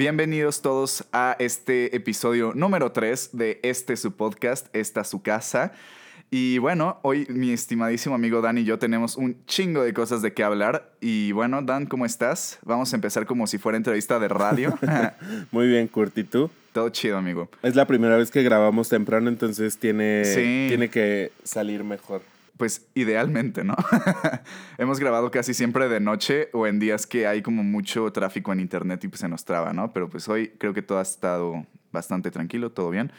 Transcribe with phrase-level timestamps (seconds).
[0.00, 5.72] Bienvenidos todos a este episodio número 3 de este su podcast, Esta su casa.
[6.30, 10.32] Y bueno, hoy mi estimadísimo amigo Dan y yo tenemos un chingo de cosas de
[10.32, 10.90] qué hablar.
[11.02, 12.58] Y bueno, Dan, ¿cómo estás?
[12.64, 14.72] Vamos a empezar como si fuera entrevista de radio.
[15.50, 16.50] Muy bien, Kurt, ¿y tú?
[16.72, 17.50] Todo chido, amigo.
[17.62, 22.22] Es la primera vez que grabamos temprano, entonces tiene, tiene que salir mejor.
[22.60, 23.74] Pues idealmente, ¿no?
[24.76, 28.60] Hemos grabado casi siempre de noche o en días que hay como mucho tráfico en
[28.60, 29.94] internet y pues se nos traba, ¿no?
[29.94, 33.12] Pero pues hoy creo que todo ha estado bastante tranquilo, todo bien.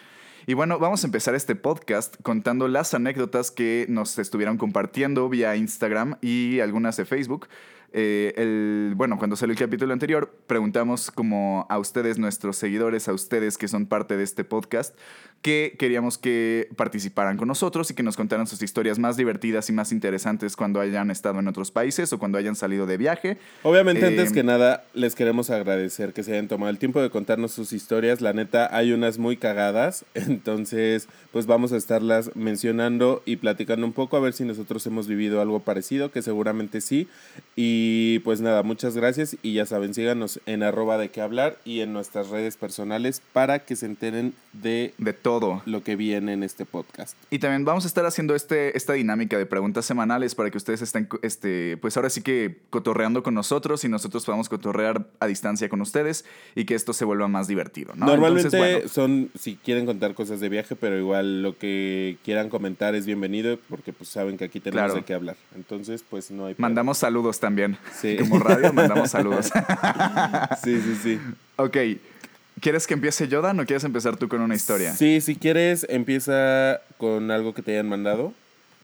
[0.46, 5.56] Y bueno, vamos a empezar este podcast contando las anécdotas que nos estuvieron compartiendo vía
[5.56, 7.48] Instagram y algunas de Facebook
[7.94, 13.14] eh, el, bueno, cuando salió el capítulo anterior, preguntamos como a ustedes, nuestros seguidores, a
[13.14, 14.98] ustedes que son parte de este podcast,
[15.42, 19.74] que queríamos que participaran con nosotros y que nos contaran sus historias más divertidas y
[19.74, 23.38] más interesantes cuando hayan estado en otros países o cuando hayan salido de viaje.
[23.64, 27.10] Obviamente, antes eh, que nada, les queremos agradecer que se hayan tomado el tiempo de
[27.10, 28.22] contarnos sus historias.
[28.22, 33.94] La neta, hay unas muy cagadas, entonces, pues vamos a estarlas mencionando y platicando un
[33.94, 37.08] poco a ver si nosotros hemos vivido algo parecido, que seguramente sí.
[37.56, 41.58] Y y pues nada, muchas gracias y ya saben, síganos en arroba de qué hablar
[41.64, 45.31] y en nuestras redes personales para que se enteren de, de todo
[45.66, 47.16] lo que viene en este podcast.
[47.30, 50.82] Y también vamos a estar haciendo este, esta dinámica de preguntas semanales para que ustedes
[50.82, 55.70] estén, este, pues ahora sí que cotorreando con nosotros y nosotros podamos cotorrear a distancia
[55.70, 57.94] con ustedes y que esto se vuelva más divertido.
[57.96, 63.06] Normalmente son, si quieren contar cosas de viaje, pero igual lo que quieran comentar es
[63.06, 65.38] bienvenido porque pues saben que aquí tenemos de qué hablar.
[65.56, 66.56] Entonces, pues no hay...
[66.58, 67.78] Mandamos saludos también.
[67.94, 68.18] Sí.
[68.18, 69.52] Como radio, mandamos saludos.
[70.64, 71.20] sí, sí, sí.
[71.58, 71.78] Ok.
[72.62, 74.94] ¿Quieres que empiece Yoda o quieres empezar tú con una historia?
[74.94, 78.34] Sí, si quieres, empieza con algo que te hayan mandado.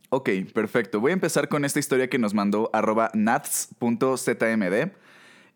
[0.09, 0.99] Ok, perfecto.
[0.99, 4.91] Voy a empezar con esta historia que nos mandó arroba nats.zmd.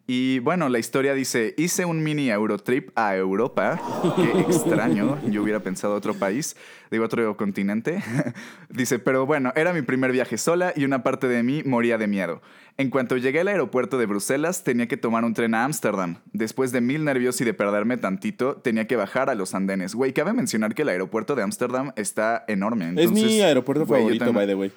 [0.07, 3.79] Y bueno, la historia dice, hice un mini Eurotrip a Europa.
[4.15, 6.55] Qué extraño, yo hubiera pensado otro país,
[6.89, 8.03] digo otro continente.
[8.69, 12.07] dice, pero bueno, era mi primer viaje sola y una parte de mí moría de
[12.07, 12.41] miedo.
[12.77, 16.17] En cuanto llegué al aeropuerto de Bruselas, tenía que tomar un tren a Ámsterdam.
[16.33, 19.93] Después de mil nervios y de perderme tantito, tenía que bajar a los andenes.
[19.93, 22.93] Güey, cabe mencionar que el aeropuerto de Ámsterdam está enorme.
[22.97, 24.71] es mi aeropuerto favorito, by the way.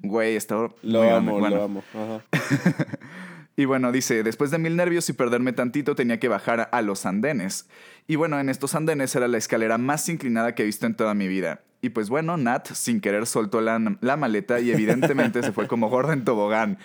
[0.00, 0.68] Güey, está...
[0.82, 1.84] Lo amo, lo amo.
[1.94, 2.22] Ajá.
[3.56, 7.04] Y bueno, dice, después de mil nervios y perderme tantito, tenía que bajar a los
[7.04, 7.68] andenes.
[8.06, 11.14] Y bueno, en estos andenes era la escalera más inclinada que he visto en toda
[11.14, 11.60] mi vida.
[11.82, 15.90] Y pues bueno, Nat, sin querer, soltó la, la maleta y evidentemente se fue como
[15.90, 16.78] gorda en tobogán.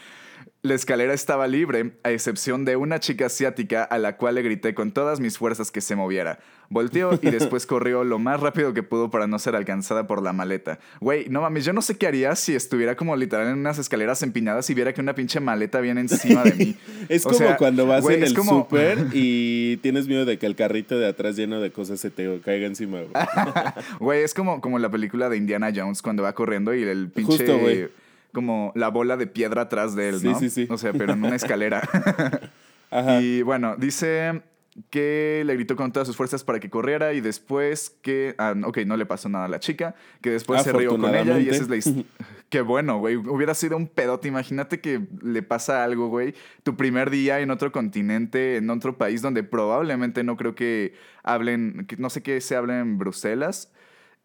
[0.67, 4.73] La escalera estaba libre, a excepción de una chica asiática a la cual le grité
[4.73, 6.39] con todas mis fuerzas que se moviera.
[6.67, 10.33] Volteó y después corrió lo más rápido que pudo para no ser alcanzada por la
[10.33, 10.79] maleta.
[10.99, 14.21] Güey, no mames, yo no sé qué haría si estuviera como literal en unas escaleras
[14.23, 16.75] empinadas y viera que una pinche maleta viene encima de mí.
[17.07, 21.07] es como cuando vas en el súper y tienes miedo de que el carrito de
[21.07, 22.99] atrás lleno de cosas se te caiga encima.
[24.01, 27.37] Güey, es como, como la película de Indiana Jones cuando va corriendo y el pinche...
[27.37, 27.87] Justo, güey
[28.33, 30.39] como la bola de piedra atrás de él, ¿no?
[30.39, 30.71] Sí, sí, sí.
[30.71, 31.81] O sea, pero en una escalera.
[32.89, 33.21] Ajá.
[33.21, 34.41] Y bueno, dice
[34.89, 38.79] que le gritó con todas sus fuerzas para que corriera y después que, ah, ok,
[38.85, 41.63] no le pasó nada a la chica, que después se rió con ella y esa
[41.63, 42.05] es la historia.
[42.49, 43.17] Qué bueno, güey.
[43.17, 44.29] Hubiera sido un pedote.
[44.29, 46.33] Imagínate que le pasa algo, güey.
[46.63, 51.87] Tu primer día en otro continente, en otro país donde probablemente no creo que hablen,
[51.97, 53.73] no sé qué se habla en Bruselas.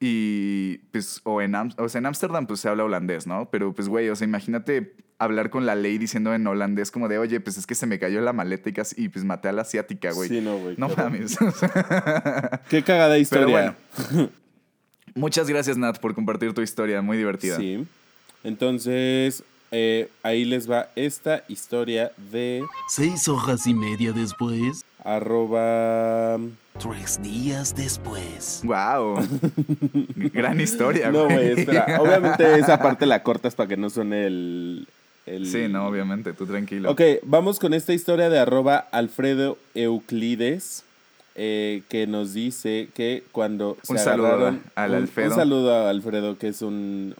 [0.04, 3.48] Y pues, o en, o sea, en Ámsterdam pues se habla holandés, ¿no?
[3.52, 7.18] Pero pues, güey, o sea, imagínate hablar con la ley diciendo en holandés como de,
[7.18, 9.52] oye, pues es que se me cayó la maleta y, casi, y pues maté a
[9.52, 10.28] la asiática, güey.
[10.28, 10.74] Sí, no, güey.
[10.76, 11.38] No mames.
[12.68, 13.76] Qué cagada historia.
[13.86, 14.28] Pero bueno.
[15.14, 17.56] Muchas gracias, Nat, por compartir tu historia, muy divertida.
[17.56, 17.86] Sí.
[18.42, 22.64] Entonces, eh, ahí les va esta historia de...
[22.88, 24.84] Seis hojas y media después.
[25.04, 26.40] Arroba...
[26.78, 28.62] Tres días después.
[28.65, 29.19] ¡Wow!
[30.16, 32.00] Gran historia, No, güey, espera.
[32.00, 34.87] Obviamente esa parte la cortas para que no suene el,
[35.44, 36.91] Sí, no, obviamente, tú tranquilo.
[36.91, 40.85] Ok, vamos con esta historia de arroba Alfredo Euclides.
[41.35, 45.31] Eh, que nos dice que cuando un saludo al Alfredo.
[45.31, 47.14] Un saludo a Alfredo, que es un,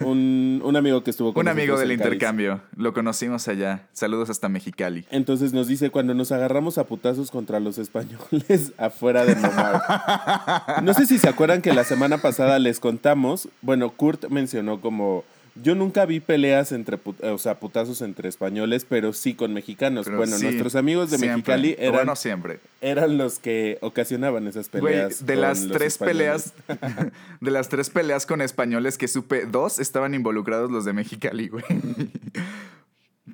[0.00, 2.62] un, un, amigo que estuvo con Un amigo del intercambio.
[2.76, 3.86] Lo conocimos allá.
[3.92, 5.04] Saludos hasta Mexicali.
[5.10, 9.82] Entonces nos dice, cuando nos agarramos a putazos contra los españoles afuera de Nomar.
[10.82, 15.24] No sé si se acuerdan que la semana pasada les contamos, bueno, Kurt mencionó como
[15.62, 20.06] yo nunca vi peleas entre, o sea, putazos entre españoles, pero sí con mexicanos.
[20.10, 22.60] bueno, nuestros amigos de Mexicali eran, siempre.
[22.80, 25.24] eran los que ocasionaban esas peleas.
[25.26, 26.54] de las tres peleas,
[27.40, 31.64] de las tres peleas con españoles que supe, dos estaban involucrados los de Mexicali, güey.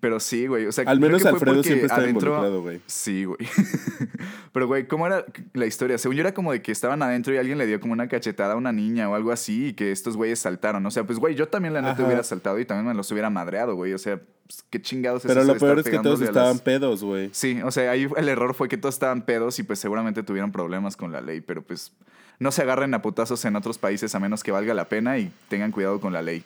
[0.00, 0.66] Pero sí, güey.
[0.66, 2.80] O sea, Al menos Alfredo siempre está involucrado, güey.
[2.86, 3.38] Sí, güey.
[4.52, 5.98] Pero, güey, ¿cómo era la historia?
[5.98, 8.54] Según yo era como de que estaban adentro y alguien le dio como una cachetada
[8.54, 10.84] a una niña o algo así y que estos güeyes saltaron.
[10.86, 13.30] O sea, pues, güey, yo también la neta hubiera saltado y también me los hubiera
[13.30, 13.92] madreado, güey.
[13.92, 17.30] O sea, pues, qué chingados es Pero lo peor es que todos estaban pedos, güey.
[17.32, 20.52] Sí, o sea, ahí el error fue que todos estaban pedos y pues seguramente tuvieron
[20.52, 21.40] problemas con la ley.
[21.40, 21.92] Pero pues
[22.38, 25.32] no se agarren a putazos en otros países a menos que valga la pena y
[25.48, 26.44] tengan cuidado con la ley.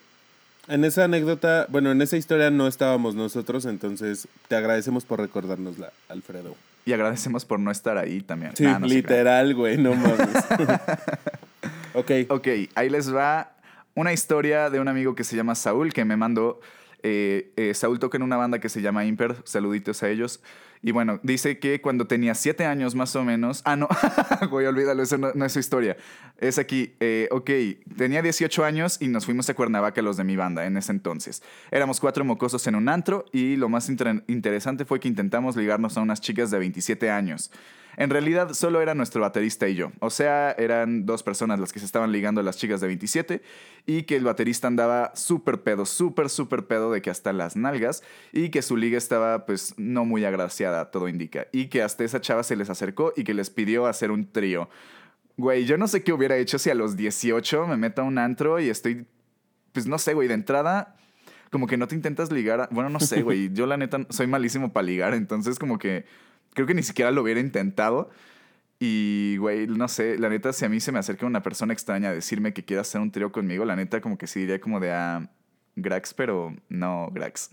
[0.69, 5.91] En esa anécdota, bueno, en esa historia no estábamos nosotros, entonces te agradecemos por recordárnosla,
[6.07, 6.55] Alfredo.
[6.85, 8.55] Y agradecemos por no estar ahí también.
[8.55, 10.29] Sí, literal, güey, no mames.
[11.95, 12.11] ok.
[12.29, 13.51] Ok, ahí les va
[13.95, 16.61] una historia de un amigo que se llama Saúl, que me mandó.
[17.03, 20.41] Eh, eh, Saúl toca en una banda que se llama Imper, saluditos a ellos.
[20.81, 23.61] Y bueno, dice que cuando tenía siete años más o menos.
[23.65, 23.87] Ah, no,
[24.49, 25.97] güey, olvídalo, eso no, es su historia.
[26.37, 27.49] Es aquí, eh, ok,
[27.97, 31.43] tenía 18 años y nos fuimos a Cuernavaca los de mi banda en ese entonces.
[31.69, 36.01] Éramos cuatro mocosos en un antro y lo más interesante fue que intentamos ligarnos a
[36.01, 37.51] unas chicas de 27 años.
[37.99, 39.91] En realidad solo era nuestro baterista y yo.
[39.99, 43.41] O sea, eran dos personas las que se estaban ligando a las chicas de 27
[43.85, 48.01] y que el baterista andaba súper pedo, súper, súper pedo de que hasta las nalgas
[48.31, 51.47] y que su liga estaba pues no muy agraciada, todo indica.
[51.51, 54.69] Y que hasta esa chava se les acercó y que les pidió hacer un trío.
[55.35, 58.17] Güey, yo no sé qué hubiera hecho si a los 18 me meto a un
[58.17, 59.07] antro y estoy,
[59.73, 60.95] pues no sé, güey, de entrada
[61.51, 62.69] como que no te intentas ligar.
[62.71, 63.49] Bueno, no sé, güey.
[63.53, 66.05] Yo la neta soy malísimo para ligar, entonces como que
[66.53, 68.09] Creo que ni siquiera lo hubiera intentado.
[68.79, 72.09] Y, güey, no sé, la neta, si a mí se me acerca una persona extraña
[72.09, 74.79] a decirme que quiere hacer un trío conmigo, la neta, como que sí diría como
[74.79, 75.29] de ah,
[75.75, 77.51] Grax, pero no Grax.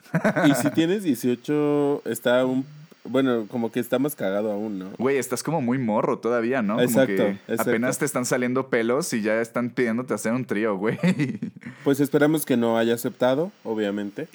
[0.49, 2.65] y si tienes 18, está un
[3.09, 4.91] bueno, como que está más cagado aún, ¿no?
[4.99, 6.81] Güey, estás como muy morro todavía, ¿no?
[6.81, 10.77] Exacto, como que Apenas te están saliendo pelos y ya están pidiéndote hacer un trío,
[10.77, 10.99] güey.
[11.85, 14.27] Pues esperamos que no haya aceptado, obviamente.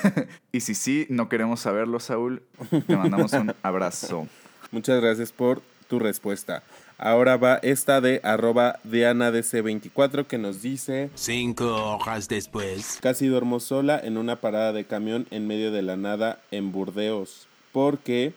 [0.52, 2.42] y si sí, no queremos saberlo, Saúl.
[2.86, 4.28] Te mandamos un abrazo.
[4.72, 6.62] Muchas gracias por tu respuesta.
[6.98, 11.10] Ahora va esta de arroba DianaDC24 que nos dice...
[11.14, 12.98] Cinco horas después.
[13.00, 17.47] Casi duermo sola en una parada de camión en medio de la nada en Burdeos
[17.78, 18.32] porque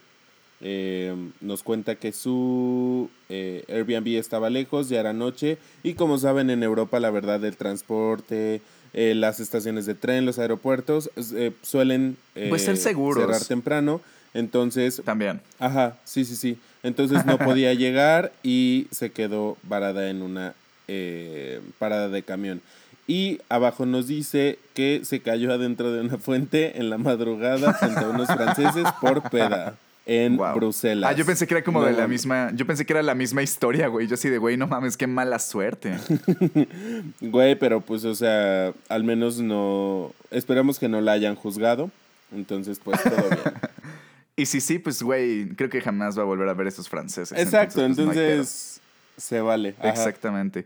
[0.62, 6.52] eh, nos cuenta que su eh, Airbnb estaba lejos, ya era noche y como saben
[6.52, 8.62] en Europa la verdad el transporte,
[8.94, 11.10] eh, las estaciones de tren, los aeropuertos
[11.64, 12.18] suelen
[12.50, 13.24] pues ser seguros.
[13.24, 14.00] cerrar temprano.
[14.36, 15.02] Entonces.
[15.04, 15.42] También.
[15.58, 16.60] Ajá, sí, sí, sí.
[16.84, 20.54] Entonces no podía llegar y se quedó varada en una
[21.80, 22.62] parada de camión.
[23.08, 28.00] Y abajo nos dice que se cayó adentro de una fuente en la madrugada frente
[28.00, 29.76] a unos franceses por peda
[30.06, 31.12] en Bruselas.
[31.12, 32.52] Ah, yo pensé que era como de la misma.
[32.54, 34.08] Yo pensé que era la misma historia, güey.
[34.08, 35.98] Yo así de, güey, no mames, qué mala suerte.
[37.22, 40.14] güey, pero pues, o sea, al menos no.
[40.32, 41.92] Esperamos que no la hayan juzgado.
[42.34, 43.42] Entonces, pues todo bien.
[44.36, 47.38] y si sí, pues, güey, creo que jamás va a volver a ver esos franceses.
[47.38, 48.82] Exacto, entonces, pues,
[49.18, 49.76] se vale.
[49.84, 50.66] Exactamente.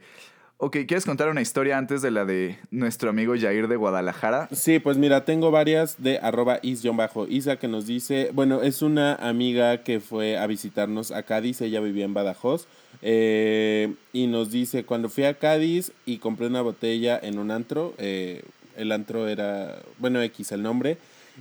[0.58, 4.48] Ok, ¿quieres contar una historia antes de la de nuestro amigo Jair de Guadalajara?
[4.54, 9.84] Sí, pues mira, tengo varias de arroba is-isa que nos dice, bueno, es una amiga
[9.84, 12.68] que fue a visitarnos a Cádiz, ella vivía en Badajoz,
[13.02, 17.94] eh, y nos dice, cuando fui a Cádiz y compré una botella en un antro,
[17.98, 18.42] eh,
[18.78, 20.98] el antro era, bueno, X el nombre,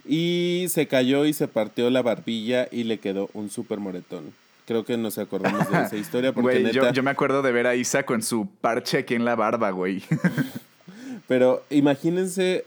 [0.09, 4.33] y se cayó y se partió la barbilla y le quedó un súper moretón.
[4.67, 6.33] Creo que nos acordamos de esa historia.
[6.33, 9.35] Porque güey, yo, me acuerdo de ver a Isa con su parche aquí en la
[9.35, 10.03] barba, güey.
[11.29, 12.65] Pero imagínense,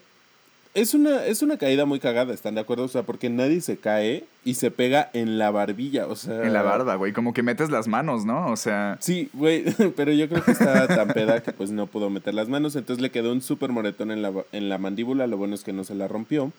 [0.78, 2.84] es una, es una caída muy cagada, ¿están de acuerdo?
[2.84, 6.44] O sea, porque nadie se cae y se pega en la barbilla, o sea...
[6.44, 8.52] En la barba, güey, como que metes las manos, ¿no?
[8.52, 8.98] O sea...
[9.00, 9.64] Sí, güey,
[9.96, 13.02] pero yo creo que estaba tan peda que pues no pudo meter las manos, entonces
[13.02, 15.84] le quedó un súper moretón en la, en la mandíbula, lo bueno es que no
[15.84, 16.52] se la rompió.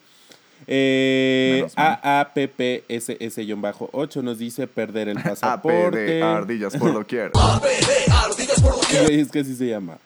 [0.66, 6.22] Eh, AAPPSS-8 nos dice perder el pasaporte.
[6.22, 7.30] ardillas por doquier.
[7.38, 9.10] ardillas por doquier.
[9.12, 9.98] Es que así se llama.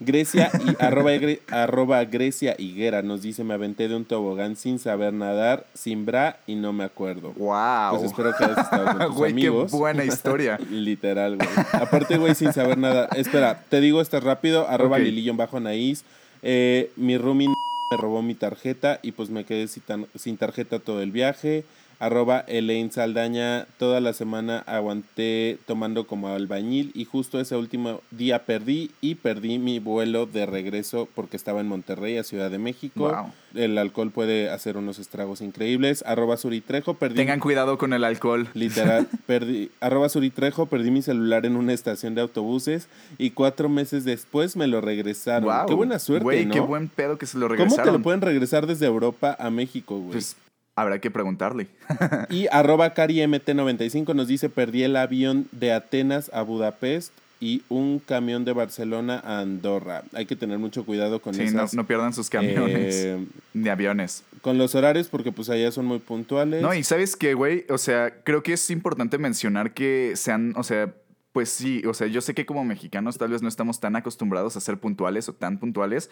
[0.00, 0.82] Grecia y
[1.50, 6.38] arroba, Grecia Higuera nos dice me aventé de un tobogán sin saber nadar, sin bra
[6.46, 7.32] y no me acuerdo.
[7.36, 7.90] Wow.
[7.90, 9.72] Pues espero que hayas estado con tus güey, amigos.
[9.72, 10.58] Qué buena historia.
[10.70, 11.48] Literal, güey.
[11.72, 13.08] Aparte, güey, sin saber nada.
[13.16, 15.30] Espera, te digo esto rápido, arroba okay.
[15.30, 16.04] bajo naís.
[16.42, 17.52] Eh, mi rooming
[17.90, 21.64] me robó mi tarjeta y pues me quedé sin tarjeta todo el viaje
[21.98, 28.44] arroba Elaine Saldaña, toda la semana aguanté tomando como albañil y justo ese último día
[28.44, 33.32] perdí y perdí mi vuelo de regreso porque estaba en Monterrey, a Ciudad de México.
[33.54, 36.04] El alcohol puede hacer unos estragos increíbles.
[36.06, 37.16] Arroba Suritrejo, perdí...
[37.16, 38.48] Tengan cuidado con el alcohol.
[38.54, 39.70] Literal, perdí...
[39.80, 44.66] Arroba Suritrejo, perdí mi celular en una estación de autobuses y cuatro meses después me
[44.66, 45.66] lo regresaron.
[45.66, 47.76] Qué buena suerte, Güey, qué buen pedo que se lo regresaron.
[47.76, 50.12] ¿Cómo te lo pueden regresar desde Europa a México, güey?
[50.12, 50.36] Pues
[50.80, 51.68] habrá que preguntarle.
[52.30, 58.44] y arroba CariMT95 nos dice, perdí el avión de Atenas a Budapest y un camión
[58.44, 60.02] de Barcelona a Andorra.
[60.12, 64.24] Hay que tener mucho cuidado con sí, no, pierdan sus camiones eh, ni aviones.
[64.40, 66.62] Con los horarios porque pues allá son muy puntuales.
[66.62, 67.64] No, y ¿sabes qué, güey?
[67.68, 70.92] O sea, creo que es importante mencionar que sean, o sea,
[71.32, 74.56] pues sí, o sea, yo sé que como mexicanos tal vez no estamos tan acostumbrados
[74.56, 76.10] a ser puntuales o tan puntuales,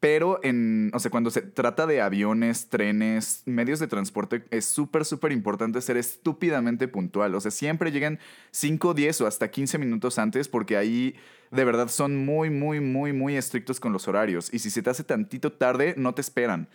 [0.00, 5.04] pero en, o sea, cuando se trata de aviones, trenes, medios de transporte, es súper,
[5.04, 7.34] súper importante ser estúpidamente puntual.
[7.34, 8.20] O sea, siempre llegan
[8.52, 11.16] 5, 10 o hasta 15 minutos antes porque ahí
[11.50, 14.52] de verdad son muy, muy, muy, muy estrictos con los horarios.
[14.54, 16.68] Y si se te hace tantito tarde, no te esperan.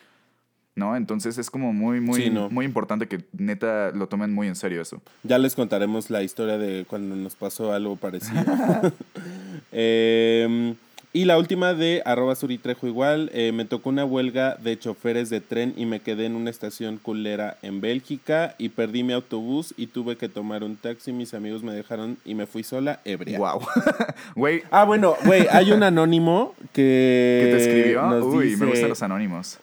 [0.75, 0.97] ¿no?
[0.97, 5.01] Entonces es como muy, muy, muy importante que neta lo tomen muy en serio eso.
[5.21, 8.43] Ya les contaremos la historia de cuando nos pasó algo parecido.
[9.71, 10.75] eh,
[11.13, 15.41] y la última de arroba suritrejo igual, eh, me tocó una huelga de choferes de
[15.41, 19.87] tren y me quedé en una estación culera en Bélgica y perdí mi autobús y
[19.87, 23.37] tuve que tomar un taxi, mis amigos me dejaron y me fui sola, ebria.
[23.37, 23.61] Wow.
[24.35, 24.63] güey.
[24.71, 27.41] Ah, bueno, güey, hay un anónimo que...
[27.43, 28.25] ¿Que te escribió?
[28.25, 29.59] Uy, me gustan los anónimos.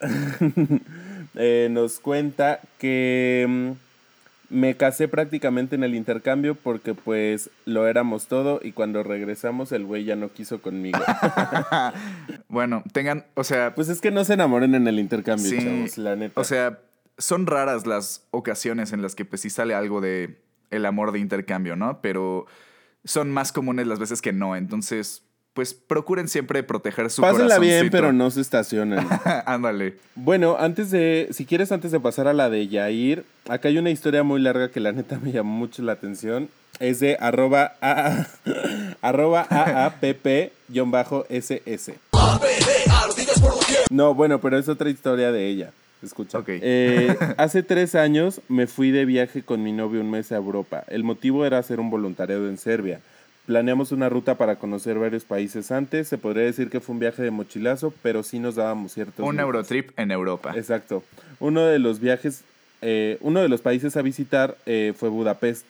[1.34, 3.70] Eh, nos cuenta que mm,
[4.52, 9.84] me casé prácticamente en el intercambio porque pues lo éramos todo y cuando regresamos el
[9.84, 11.00] güey ya no quiso conmigo.
[12.48, 13.74] bueno, tengan, o sea...
[13.74, 16.40] Pues es que no se enamoren en el intercambio, chavos, la neta.
[16.40, 16.80] O sea,
[17.18, 20.38] son raras las ocasiones en las que pues sí sale algo de
[20.70, 22.00] el amor de intercambio, ¿no?
[22.02, 22.46] Pero
[23.04, 27.90] son más comunes las veces que no, entonces pues procuren siempre proteger su Pásenla bien,
[27.90, 29.06] pero no se estacionen.
[29.46, 29.96] Ándale.
[30.14, 33.90] bueno, antes de, si quieres, antes de pasar a la de Yair, acá hay una
[33.90, 36.48] historia muy larga que la neta me llamó mucho la atención.
[36.78, 38.26] Es de arroba, a,
[39.02, 40.52] arroba AAPP-SS.
[43.90, 45.72] No, bueno, pero es otra historia de ella.
[46.02, 46.42] Escucha.
[46.46, 50.82] Eh, hace tres años me fui de viaje con mi novio un mes a Europa.
[50.88, 53.00] El motivo era hacer un voluntariado en Serbia.
[53.52, 56.08] Planeamos una ruta para conocer varios países antes.
[56.08, 59.28] Se podría decir que fue un viaje de mochilazo, pero sí nos dábamos ciertos.
[59.28, 60.54] Un Eurotrip en Europa.
[60.56, 61.04] Exacto.
[61.38, 62.44] Uno de los viajes,
[62.80, 65.66] eh, uno de los países a visitar eh, fue Budapest.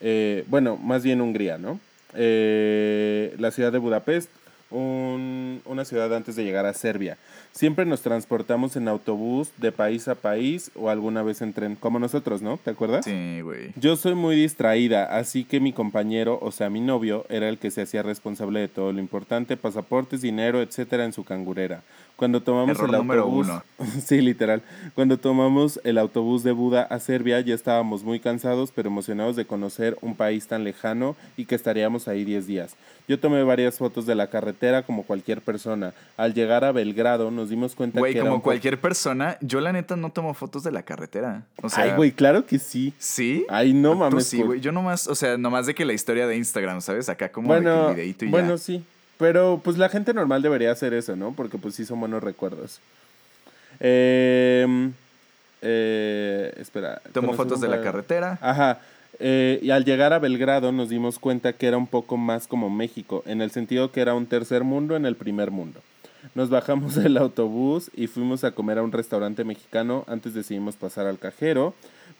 [0.00, 1.78] Eh, bueno, más bien Hungría, ¿no?
[2.14, 4.30] la ciudad de Budapest,
[4.70, 7.16] una ciudad antes de llegar a Serbia.
[7.52, 11.98] Siempre nos transportamos en autobús de país a país o alguna vez en tren, como
[11.98, 12.58] nosotros, ¿no?
[12.58, 13.04] ¿Te acuerdas?
[13.04, 13.72] Sí, güey.
[13.76, 17.70] Yo soy muy distraída, así que mi compañero, o sea, mi novio, era el que
[17.70, 21.82] se hacía responsable de todo lo importante, pasaportes, dinero, etcétera, en su cangurera.
[22.16, 23.46] Cuando tomamos el autobús,
[24.04, 24.62] sí, literal.
[24.94, 29.44] Cuando tomamos el autobús de Buda a Serbia, ya estábamos muy cansados, pero emocionados de
[29.44, 32.76] conocer un país tan lejano y que estaríamos ahí 10 días.
[33.06, 34.55] Yo tomé varias fotos de la carretera
[34.86, 35.92] como cualquier persona.
[36.16, 40.10] Al llegar a Belgrado nos dimos cuenta que como cualquier persona, yo la neta no
[40.10, 41.42] tomo fotos de la carretera.
[41.62, 42.92] O sea, Ay, güey, claro que sí.
[42.98, 43.44] ¿Sí?
[43.48, 44.26] Ay, no mames.
[44.26, 44.60] sí, güey.
[44.60, 47.08] Yo nomás, o sea, nomás de que la historia de Instagram, ¿sabes?
[47.08, 48.84] Acá como de que el videito y Bueno, sí.
[49.18, 51.32] Pero pues la gente normal debería hacer eso, ¿no?
[51.32, 52.80] Porque pues sí son buenos recuerdos.
[53.80, 54.90] Eh,
[55.62, 57.00] eh, espera.
[57.12, 58.38] Tomo fotos de la carretera.
[58.40, 58.78] Ajá.
[59.18, 62.70] Eh, y al llegar a Belgrado nos dimos cuenta que era un poco más como
[62.70, 65.80] México, en el sentido que era un tercer mundo en el primer mundo.
[66.34, 70.04] Nos bajamos del autobús y fuimos a comer a un restaurante mexicano.
[70.06, 71.74] Antes decidimos pasar al cajero.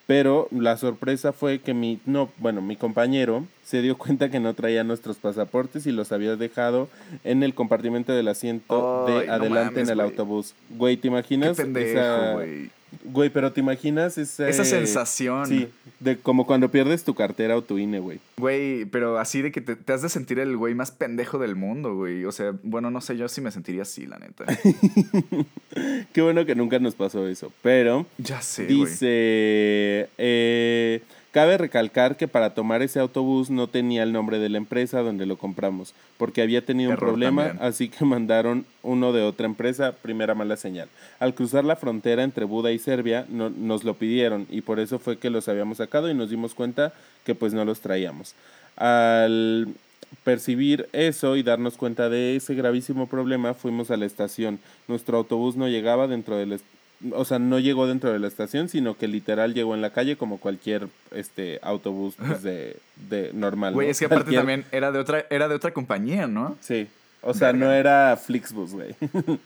[0.07, 4.55] Pero la sorpresa fue que mi, no, bueno, mi compañero se dio cuenta que no
[4.55, 6.89] traía nuestros pasaportes y los había dejado
[7.25, 10.55] en el compartimento del asiento de adelante en el autobús.
[10.71, 11.57] Güey, ¿te imaginas?
[11.57, 12.71] Qué
[13.13, 14.49] Güey, pero ¿te imaginas esa...
[14.49, 15.47] Esa sensación.
[15.47, 15.69] Sí,
[16.01, 18.21] de como cuando pierdes tu cartera o tu INE, güey.
[18.37, 21.95] Güey, pero así de que te, has de sentir el güey más pendejo del mundo,
[21.95, 22.25] güey.
[22.25, 24.45] O sea, bueno, no sé, yo sí me sentiría así, la neta.
[26.13, 28.07] Qué bueno que nunca nos pasó eso, pero...
[28.19, 30.09] Ya sé, Dice...
[30.19, 31.03] Eh,
[31.37, 35.27] Cabe recalcar que para tomar ese autobús no tenía el nombre de la empresa donde
[35.27, 40.35] lo compramos, porque había tenido un problema, así que mandaron uno de otra empresa, primera
[40.35, 40.89] mala señal.
[41.19, 45.19] Al cruzar la frontera entre Buda y Serbia, nos lo pidieron y por eso fue
[45.19, 46.95] que los habíamos sacado y nos dimos cuenta
[47.27, 48.35] que pues no los traíamos.
[48.79, 49.69] Al
[50.25, 54.59] percibir eso y darnos cuenta de ese gravísimo problema, fuimos a la estación.
[54.89, 56.59] Nuestro autobús no llegaba dentro del,
[57.13, 60.17] o sea, no llegó dentro de la estación, sino que literal llegó en la calle
[60.17, 62.77] como cualquier este autobús pues, de,
[63.09, 63.75] de normal.
[63.75, 66.57] Güey, es que aparte también era de otra era de otra compañía, ¿no?
[66.61, 66.89] Sí.
[67.23, 68.95] O sea, no era Flixbus, güey.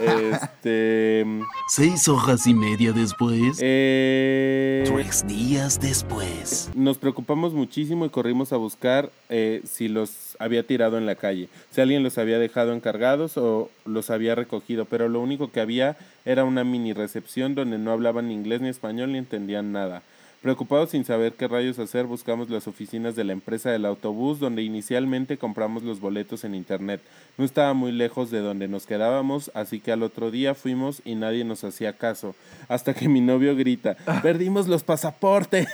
[0.00, 1.24] este.
[1.68, 3.58] Seis hojas y media después.
[3.60, 6.70] Eh, tres días después.
[6.74, 11.48] Nos preocupamos muchísimo y corrimos a buscar eh, si los había tirado en la calle.
[11.70, 14.84] Si alguien los había dejado encargados o los había recogido.
[14.86, 18.68] Pero lo único que había era una mini recepción donde no hablaban ni inglés ni
[18.68, 20.02] español ni entendían nada.
[20.42, 24.62] Preocupados sin saber qué rayos hacer, buscamos las oficinas de la empresa del autobús donde
[24.62, 27.00] inicialmente compramos los boletos en internet.
[27.38, 31.14] No estaba muy lejos de donde nos quedábamos, así que al otro día fuimos y
[31.14, 32.34] nadie nos hacía caso.
[32.66, 35.68] Hasta que mi novio grita, perdimos los pasaportes.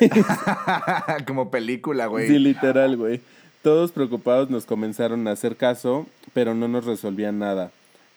[1.26, 2.28] Como película, güey.
[2.28, 3.22] Sí, literal, güey.
[3.62, 7.70] Todos preocupados nos comenzaron a hacer caso, pero no nos resolvían nada.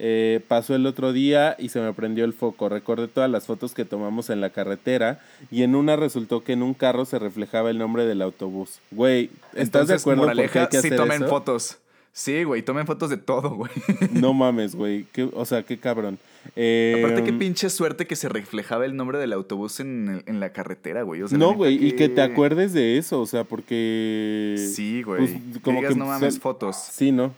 [0.03, 2.69] Eh, pasó el otro día y se me prendió el foco.
[2.69, 5.19] Recordé todas las fotos que tomamos en la carretera
[5.51, 8.79] y en una resultó que en un carro se reflejaba el nombre del autobús.
[8.89, 11.77] Güey, ¿estás de acuerdo por qué hay que sí, tomen fotos.
[12.13, 13.71] Sí, güey, tomen fotos de todo, güey.
[14.11, 15.05] No mames, güey.
[15.33, 16.17] O sea, qué cabrón.
[16.45, 21.03] Aparte, qué em, pinche suerte que se reflejaba el nombre del autobús en, la carretera,
[21.03, 21.21] güey.
[21.29, 24.55] no, güey, y que te acuerdes de eso, o sea, porque.
[24.73, 25.27] Sí, güey.
[25.27, 26.75] Pues, como que no mames fotos.
[26.75, 27.35] Sí, ¿no?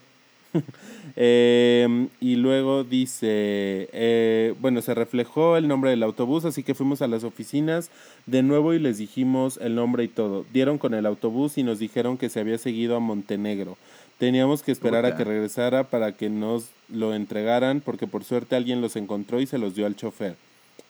[1.16, 7.02] Em, y luego dice, eh, bueno, se reflejó el nombre del autobús, así que fuimos
[7.02, 7.90] a las oficinas
[8.26, 10.44] de nuevo y les dijimos el nombre y todo.
[10.52, 13.76] Dieron con el autobús y nos dijeron que se había seguido a Montenegro.
[14.18, 18.80] Teníamos que esperar a que regresara para que nos lo entregaran, porque por suerte alguien
[18.80, 20.34] los encontró y se los dio al chofer.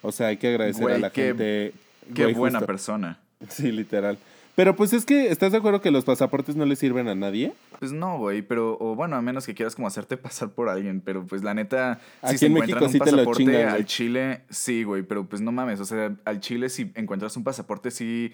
[0.01, 1.73] O sea, hay que agradecer a la gente.
[2.15, 3.19] Qué buena persona.
[3.51, 4.17] Sí, literal.
[4.55, 7.53] Pero pues es que, ¿estás de acuerdo que los pasaportes no le sirven a nadie?
[7.79, 11.01] Pues no, güey, pero, o bueno, a menos que quieras como hacerte pasar por alguien,
[11.01, 14.85] pero pues la neta, Aquí si en México sí te lo chingan, al Chile, sí,
[14.85, 18.33] güey, pero pues no mames, o sea, al Chile si encuentras un pasaporte sí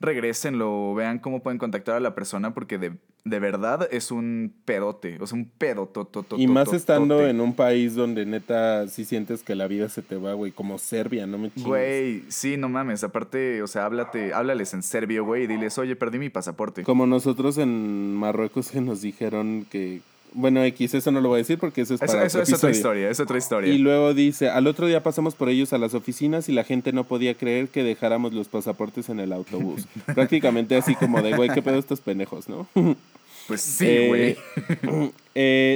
[0.00, 2.92] regresenlo, vean cómo pueden contactar a la persona porque de,
[3.24, 6.42] de verdad es un pedote, o sea, un pedotototote.
[6.42, 10.16] Y más estando en un país donde neta sí sientes que la vida se te
[10.16, 11.66] va, güey, como Serbia, no me chingues.
[11.66, 15.94] Güey, sí, no mames, aparte, o sea, háblate, háblales en serbio, güey, y diles, oye,
[15.94, 16.82] perdí mi pasaporte.
[16.82, 20.00] Como nosotros en Marruecos que nos dijeron que
[20.34, 22.70] bueno, X, eso no lo voy a decir porque eso es para eso, es otra
[22.70, 23.72] historia, es otra historia.
[23.72, 26.92] Y luego dice, al otro día pasamos por ellos a las oficinas y la gente
[26.92, 29.86] no podía creer que dejáramos los pasaportes en el autobús.
[30.14, 32.66] Prácticamente así como de, güey, qué pedo estos pendejos, ¿no?
[33.46, 34.38] Pues sí, eh, güey.
[34.82, 35.12] Eh,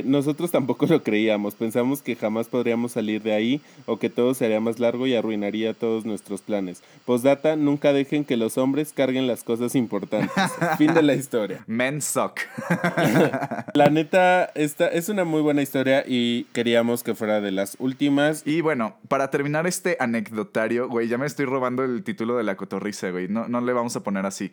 [0.04, 1.54] nosotros tampoco lo creíamos.
[1.54, 5.74] Pensamos que jamás podríamos salir de ahí o que todo sería más largo y arruinaría
[5.74, 6.82] todos nuestros planes.
[7.04, 10.30] Postdata, nunca dejen que los hombres carguen las cosas importantes.
[10.78, 11.64] fin de la historia.
[11.66, 12.40] Men suck.
[13.74, 18.42] la neta, esta es una muy buena historia y queríamos que fuera de las últimas.
[18.46, 22.56] Y bueno, para terminar este anecdotario, güey, ya me estoy robando el título de la
[22.56, 23.28] cotorriza, güey.
[23.28, 24.50] No, no le vamos a poner así.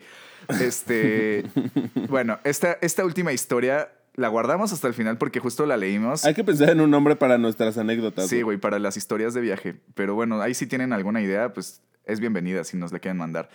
[0.60, 1.44] Este.
[2.08, 6.24] bueno, esta, esta última historia la guardamos hasta el final porque justo la leímos.
[6.24, 8.28] Hay que pensar en un nombre para nuestras anécdotas.
[8.28, 9.76] Sí, güey, para las historias de viaje.
[9.94, 13.48] Pero bueno, ahí si tienen alguna idea, pues es bienvenida si nos la quieren mandar.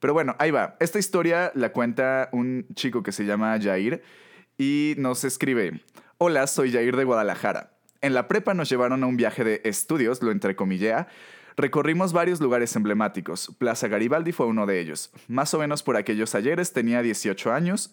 [0.00, 0.76] Pero bueno, ahí va.
[0.80, 4.02] Esta historia la cuenta un chico que se llama Jair
[4.58, 5.80] y nos escribe:
[6.18, 7.72] Hola, soy Jair de Guadalajara.
[8.00, 11.06] En la prepa nos llevaron a un viaje de estudios, lo entrecomillea.
[11.56, 13.54] Recorrimos varios lugares emblemáticos.
[13.58, 15.12] Plaza Garibaldi fue uno de ellos.
[15.28, 17.92] Más o menos por aquellos ayeres tenía 18 años.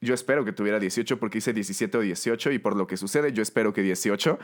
[0.00, 3.32] Yo espero que tuviera 18 porque hice 17 o 18 y por lo que sucede
[3.32, 4.38] yo espero que 18.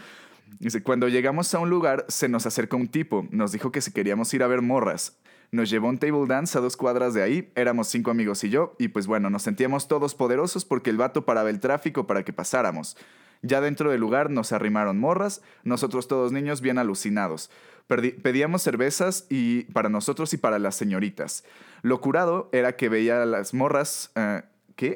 [0.59, 3.93] Dice, cuando llegamos a un lugar se nos acercó un tipo, nos dijo que si
[3.93, 5.19] queríamos ir a ver morras.
[5.51, 8.75] Nos llevó un table dance a dos cuadras de ahí, éramos cinco amigos y yo,
[8.79, 12.33] y pues bueno, nos sentíamos todos poderosos porque el vato paraba el tráfico para que
[12.33, 12.97] pasáramos.
[13.43, 17.51] Ya dentro del lugar nos arrimaron morras, nosotros todos niños bien alucinados.
[17.87, 21.45] pedíamos cervezas y para nosotros y para las señoritas.
[21.83, 24.43] Lo curado era que veía a las morras eh,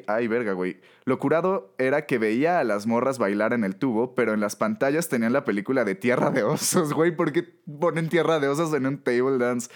[0.07, 0.79] Ay, verga, güey.
[1.05, 4.55] Lo curado era que veía a las morras bailar en el tubo, pero en las
[4.55, 7.15] pantallas tenían la película de Tierra de Osos, güey.
[7.15, 9.69] ¿Por qué ponen Tierra de Osos en un table dance?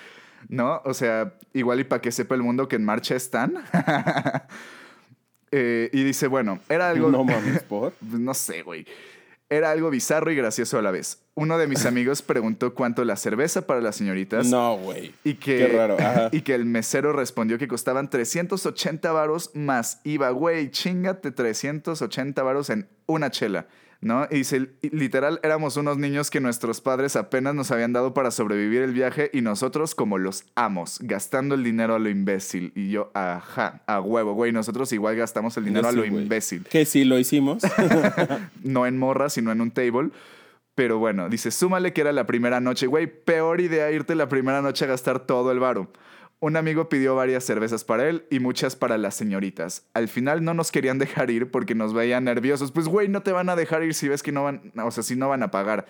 [0.50, 0.82] ¿No?
[0.86, 3.56] O sea, igual y para que sepa el mundo que en marcha están.
[5.54, 7.12] Eh, y dice, bueno, era algo...
[7.12, 7.92] No mames, ¿por?
[8.02, 8.86] no sé, güey.
[9.52, 11.26] Era algo bizarro y gracioso a la vez.
[11.36, 14.48] Uno de mis amigos preguntó cuánto la cerveza para las señoritas.
[14.48, 15.14] No, güey.
[15.26, 15.98] Y que, Qué raro.
[16.32, 20.30] Y que el mesero respondió que costaban 380 varos más IVA.
[20.30, 23.68] Güey, chingate 380 varos en una chela.
[24.02, 24.28] ¿No?
[24.32, 28.82] Y dice, literal, éramos unos niños que nuestros padres apenas nos habían dado para sobrevivir
[28.82, 32.74] el viaje y nosotros como los amos, gastando el dinero a lo imbécil.
[32.76, 36.66] Y yo, ajá, a huevo, güey, nosotros igual gastamos el dinero a lo imbécil.
[36.66, 37.64] Que sí lo hicimos.
[38.64, 40.10] no en morra, sino en un table.
[40.74, 44.62] Pero bueno, dice, súmale que era la primera noche, güey, peor idea irte la primera
[44.62, 45.92] noche a gastar todo el varo.
[46.44, 49.86] Un amigo pidió varias cervezas para él y muchas para las señoritas.
[49.94, 52.72] Al final no nos querían dejar ir porque nos veían nerviosos.
[52.72, 55.04] Pues, güey, no te van a dejar ir si ves que no van, o sea,
[55.04, 55.86] si no van a pagar.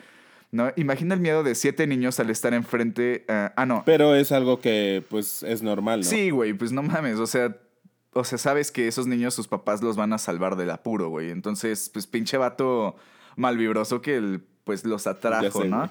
[0.51, 0.69] ¿No?
[0.75, 3.23] Imagina el miedo de siete niños al estar enfrente.
[3.29, 3.83] Uh, ah, no.
[3.85, 6.05] Pero es algo que, pues, es normal, ¿no?
[6.05, 7.19] Sí, güey, pues no mames.
[7.19, 7.55] O sea,
[8.11, 11.31] o sea, sabes que esos niños, sus papás los van a salvar del apuro, güey.
[11.31, 12.97] Entonces, pues, pinche vato
[13.37, 15.89] malvibroso que el, pues los atrajo, ¿no?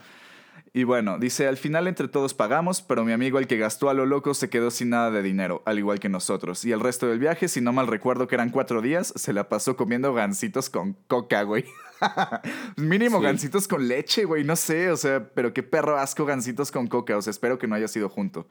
[0.72, 3.94] Y bueno, dice, al final entre todos pagamos, pero mi amigo el que gastó a
[3.94, 6.64] lo loco se quedó sin nada de dinero, al igual que nosotros.
[6.64, 9.48] Y el resto del viaje, si no mal recuerdo que eran cuatro días, se la
[9.48, 11.64] pasó comiendo gancitos con coca, güey.
[12.76, 16.86] Mínimo gancitos con leche, güey, no sé, o sea, pero qué perro asco gancitos con
[16.86, 18.46] coca, o sea, espero que no haya sido junto.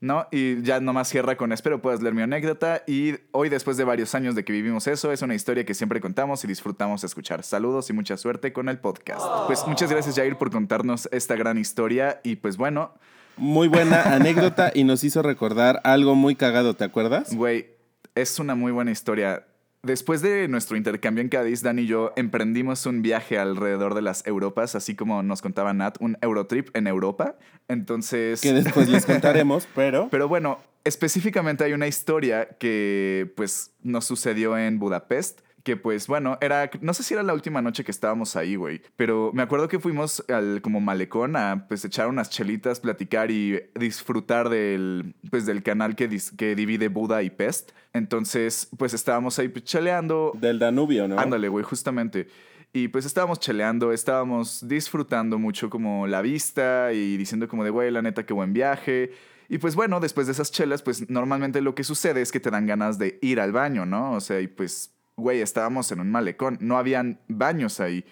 [0.00, 0.26] ¿No?
[0.30, 2.82] Y ya nomás cierra con espero puedas leer mi anécdota.
[2.86, 6.00] Y hoy, después de varios años de que vivimos eso, es una historia que siempre
[6.00, 7.42] contamos y disfrutamos escuchar.
[7.42, 9.22] Saludos y mucha suerte con el podcast.
[9.46, 12.20] Pues muchas gracias, Jair, por contarnos esta gran historia.
[12.22, 12.92] Y pues bueno.
[13.36, 17.34] Muy buena anécdota y nos hizo recordar algo muy cagado, ¿te acuerdas?
[17.34, 17.66] Güey,
[18.14, 19.44] es una muy buena historia.
[19.86, 24.26] Después de nuestro intercambio en Cádiz, Dan y yo emprendimos un viaje alrededor de las
[24.26, 27.36] Europas, así como nos contaba Nat, un Eurotrip en Europa.
[27.68, 28.40] Entonces...
[28.40, 30.08] Que después les contaremos, pero...
[30.10, 36.38] Pero bueno, específicamente hay una historia que pues nos sucedió en Budapest que pues bueno,
[36.40, 39.66] era, no sé si era la última noche que estábamos ahí, güey, pero me acuerdo
[39.66, 45.44] que fuimos al como malecón a pues echar unas chelitas, platicar y disfrutar del, pues
[45.44, 47.72] del canal que, que divide Buda y Pest.
[47.92, 50.30] Entonces, pues estábamos ahí cheleando.
[50.40, 51.18] Del Danubio, ¿no?
[51.18, 52.28] Ándale, güey, justamente.
[52.72, 57.90] Y pues estábamos cheleando, estábamos disfrutando mucho como la vista y diciendo como de, güey,
[57.90, 59.10] la neta, qué buen viaje.
[59.48, 62.52] Y pues bueno, después de esas chelas, pues normalmente lo que sucede es que te
[62.52, 64.12] dan ganas de ir al baño, ¿no?
[64.12, 68.04] O sea, y pues güey, estábamos en un malecón, no habían baños ahí.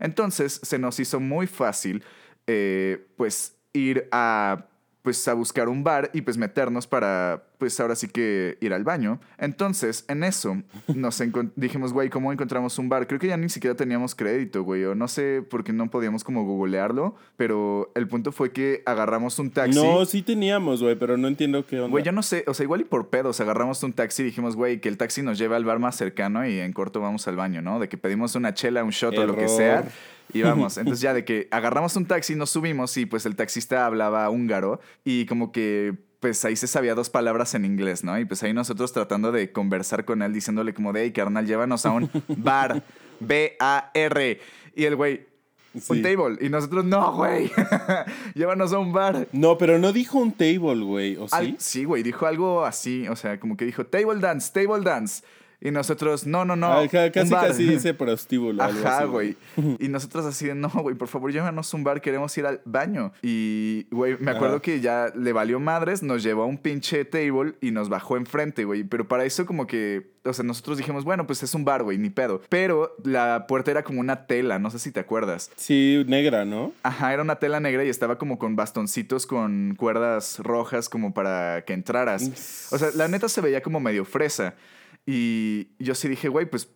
[0.00, 2.04] Entonces se nos hizo muy fácil,
[2.46, 4.66] eh, pues, ir a
[5.02, 8.84] pues a buscar un bar y pues meternos para pues ahora sí que ir al
[8.84, 9.20] baño.
[9.36, 10.62] Entonces, en eso
[10.94, 11.22] nos
[11.56, 13.06] dijimos, güey, ¿cómo encontramos un bar?
[13.06, 16.24] Creo que ya ni siquiera teníamos crédito, güey, o no sé por qué no podíamos
[16.24, 19.78] como googlearlo, pero el punto fue que agarramos un taxi.
[19.78, 21.90] No, sí teníamos, güey, pero no entiendo qué onda.
[21.90, 24.56] Güey, yo no sé, o sea, igual y por pedos, agarramos un taxi y dijimos,
[24.56, 27.36] güey, que el taxi nos lleve al bar más cercano y en corto vamos al
[27.36, 27.80] baño, ¿no?
[27.80, 29.88] De que pedimos una chela, un shot o lo que sea.
[30.32, 33.86] Y vamos, entonces ya de que agarramos un taxi, nos subimos y pues el taxista
[33.86, 38.18] hablaba húngaro y como que pues ahí se sabía dos palabras en inglés, ¿no?
[38.18, 41.86] Y pues ahí nosotros tratando de conversar con él, diciéndole como de, hey, carnal, llévanos
[41.86, 42.82] a un bar,
[43.20, 44.40] B-A-R.
[44.74, 45.26] Y el güey,
[45.88, 46.38] un table.
[46.40, 47.50] Y nosotros, no, güey.
[48.34, 49.28] Llévanos a un bar.
[49.32, 51.16] No, pero no dijo un table, güey.
[51.16, 51.56] ¿O sí?
[51.58, 52.02] sí, güey.
[52.02, 53.06] Dijo algo así.
[53.08, 55.22] O sea, como que dijo table dance, table dance.
[55.60, 56.68] Y nosotros, no, no, no.
[56.90, 58.62] casi, casi dice prostíbulo.
[58.62, 59.36] Ajá, güey.
[59.80, 63.12] Y nosotros así de, no, güey, por favor, llévanos un bar, queremos ir al baño.
[63.22, 67.54] Y, güey, me acuerdo que ya le valió madres, nos llevó a un pinche table
[67.60, 68.84] y nos bajó enfrente, güey.
[68.84, 71.98] Pero para eso como que, o sea, nosotros dijimos, bueno, pues es un bar, güey,
[71.98, 72.40] ni pedo.
[72.48, 75.50] Pero la puerta era como una tela, no sé si te acuerdas.
[75.56, 76.72] Sí, negra, ¿no?
[76.84, 81.62] Ajá, era una tela negra y estaba como con bastoncitos con cuerdas rojas como para
[81.62, 82.68] que entraras.
[82.70, 84.54] O sea, la neta se veía como medio fresa.
[85.10, 86.68] Y yo sí dije, güey, pues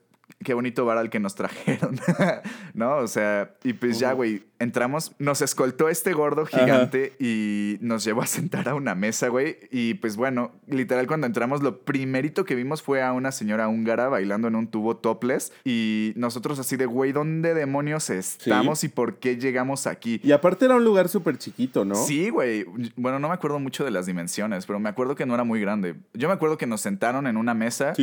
[0.42, 2.00] qué bonito bar al que nos trajeron,
[2.72, 2.96] ¿no?
[2.96, 8.22] O sea, y pues ya, güey, entramos, nos escoltó este gordo gigante y nos llevó
[8.22, 9.56] a sentar a una mesa, güey.
[9.70, 14.08] Y pues bueno, literal cuando entramos lo primerito que vimos fue a una señora húngara
[14.08, 19.16] bailando en un tubo topless y nosotros así de, güey, ¿dónde demonios estamos y por
[19.16, 20.20] qué llegamos aquí?
[20.22, 21.94] Y aparte era un lugar súper chiquito, ¿no?
[21.94, 22.64] Sí, güey.
[22.96, 25.60] Bueno, no me acuerdo mucho de las dimensiones, pero me acuerdo que no era muy
[25.60, 25.94] grande.
[26.14, 27.94] Yo me acuerdo que nos sentaron en una mesa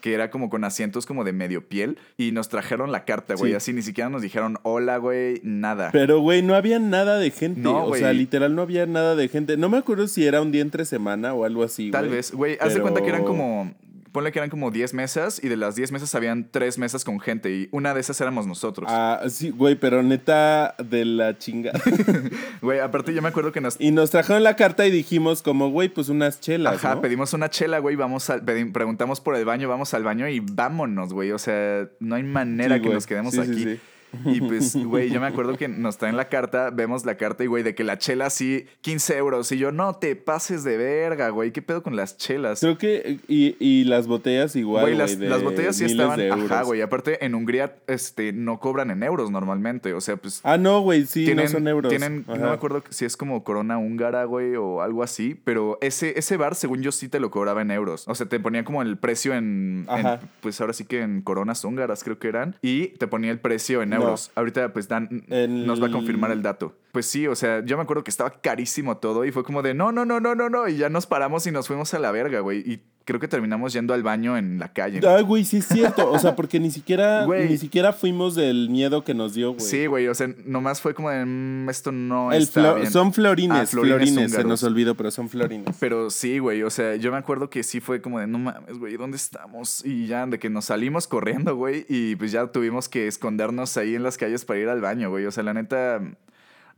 [0.00, 3.54] que era como con asientos como de medio piel y nos trajeron la carta, güey.
[3.54, 5.90] Así ni siquiera nos dijeron hola, güey, nada.
[5.92, 7.60] Pero, güey, no había nada de gente.
[7.60, 9.56] No, o sea, literal no había nada de gente.
[9.56, 11.90] No me acuerdo si era un día entre semana o algo así.
[11.90, 12.56] Tal vez, güey.
[12.60, 13.72] Haz de cuenta que eran como
[14.12, 17.20] ponle que eran como 10 mesas y de las 10 mesas habían 3 mesas con
[17.20, 18.88] gente y una de esas éramos nosotros.
[18.90, 21.72] Ah, sí, güey, pero neta de la chinga.
[22.60, 23.76] Güey, aparte yo me acuerdo que nos...
[23.80, 27.48] Y nos trajeron la carta y dijimos como, güey, pues unas chelas, Ajá, pedimos una
[27.48, 28.40] chela, güey, vamos a...
[28.44, 31.30] preguntamos por el baño, vamos al baño y vámonos, güey.
[31.30, 33.78] O sea, no hay manera que nos quedemos aquí.
[34.24, 37.46] Y pues, güey, yo me acuerdo que nos traen la carta, vemos la carta y,
[37.46, 39.52] güey, de que la chela así, 15 euros.
[39.52, 41.52] Y yo, no te pases de verga, güey.
[41.52, 42.60] ¿Qué pedo con las chelas?
[42.60, 44.84] Creo que, y, y las botellas igual.
[44.84, 46.20] Güey, las, las, botellas sí estaban.
[46.20, 46.82] Ajá, güey.
[46.82, 49.94] Aparte, en Hungría este, no cobran en euros normalmente.
[49.94, 50.40] O sea, pues.
[50.44, 51.90] Ah, no, güey, sí, no son euros.
[51.90, 55.40] Tienen, no me acuerdo si es como corona húngara, güey, o algo así.
[55.44, 58.06] Pero ese, ese bar, según yo, sí te lo cobraba en euros.
[58.08, 61.64] O sea, te ponía como el precio en, en pues ahora sí que en coronas
[61.64, 62.56] húngaras, creo que eran.
[62.62, 64.30] Y te ponía el precio en euros euros.
[64.34, 66.74] Ahorita, pues, Dan nos va a confirmar el dato.
[66.92, 69.74] Pues sí, o sea, yo me acuerdo que estaba carísimo todo y fue como de
[69.74, 70.68] no, no, no, no, no, no.
[70.68, 72.60] Y ya nos paramos y nos fuimos a la verga, güey.
[72.60, 75.00] Y creo que terminamos yendo al baño en la calle.
[75.08, 76.10] Ay, güey, sí es cierto.
[76.12, 79.64] O sea, porque ni siquiera, ni siquiera fuimos del miedo que nos dio, güey.
[79.64, 80.08] Sí, güey.
[80.08, 84.32] O sea, nomás fue como de mm, esto no es está Son florines, ah, florines,
[84.32, 85.74] se nos olvidó, pero son florines.
[85.80, 86.62] Pero sí, güey.
[86.62, 89.82] O sea, yo me acuerdo que sí fue como de no mames, güey, ¿dónde estamos?
[89.86, 91.86] Y ya de que nos salimos corriendo, güey.
[91.88, 95.24] Y pues ya tuvimos que escondernos ahí en las calles para ir al baño, güey.
[95.24, 96.02] O sea, la neta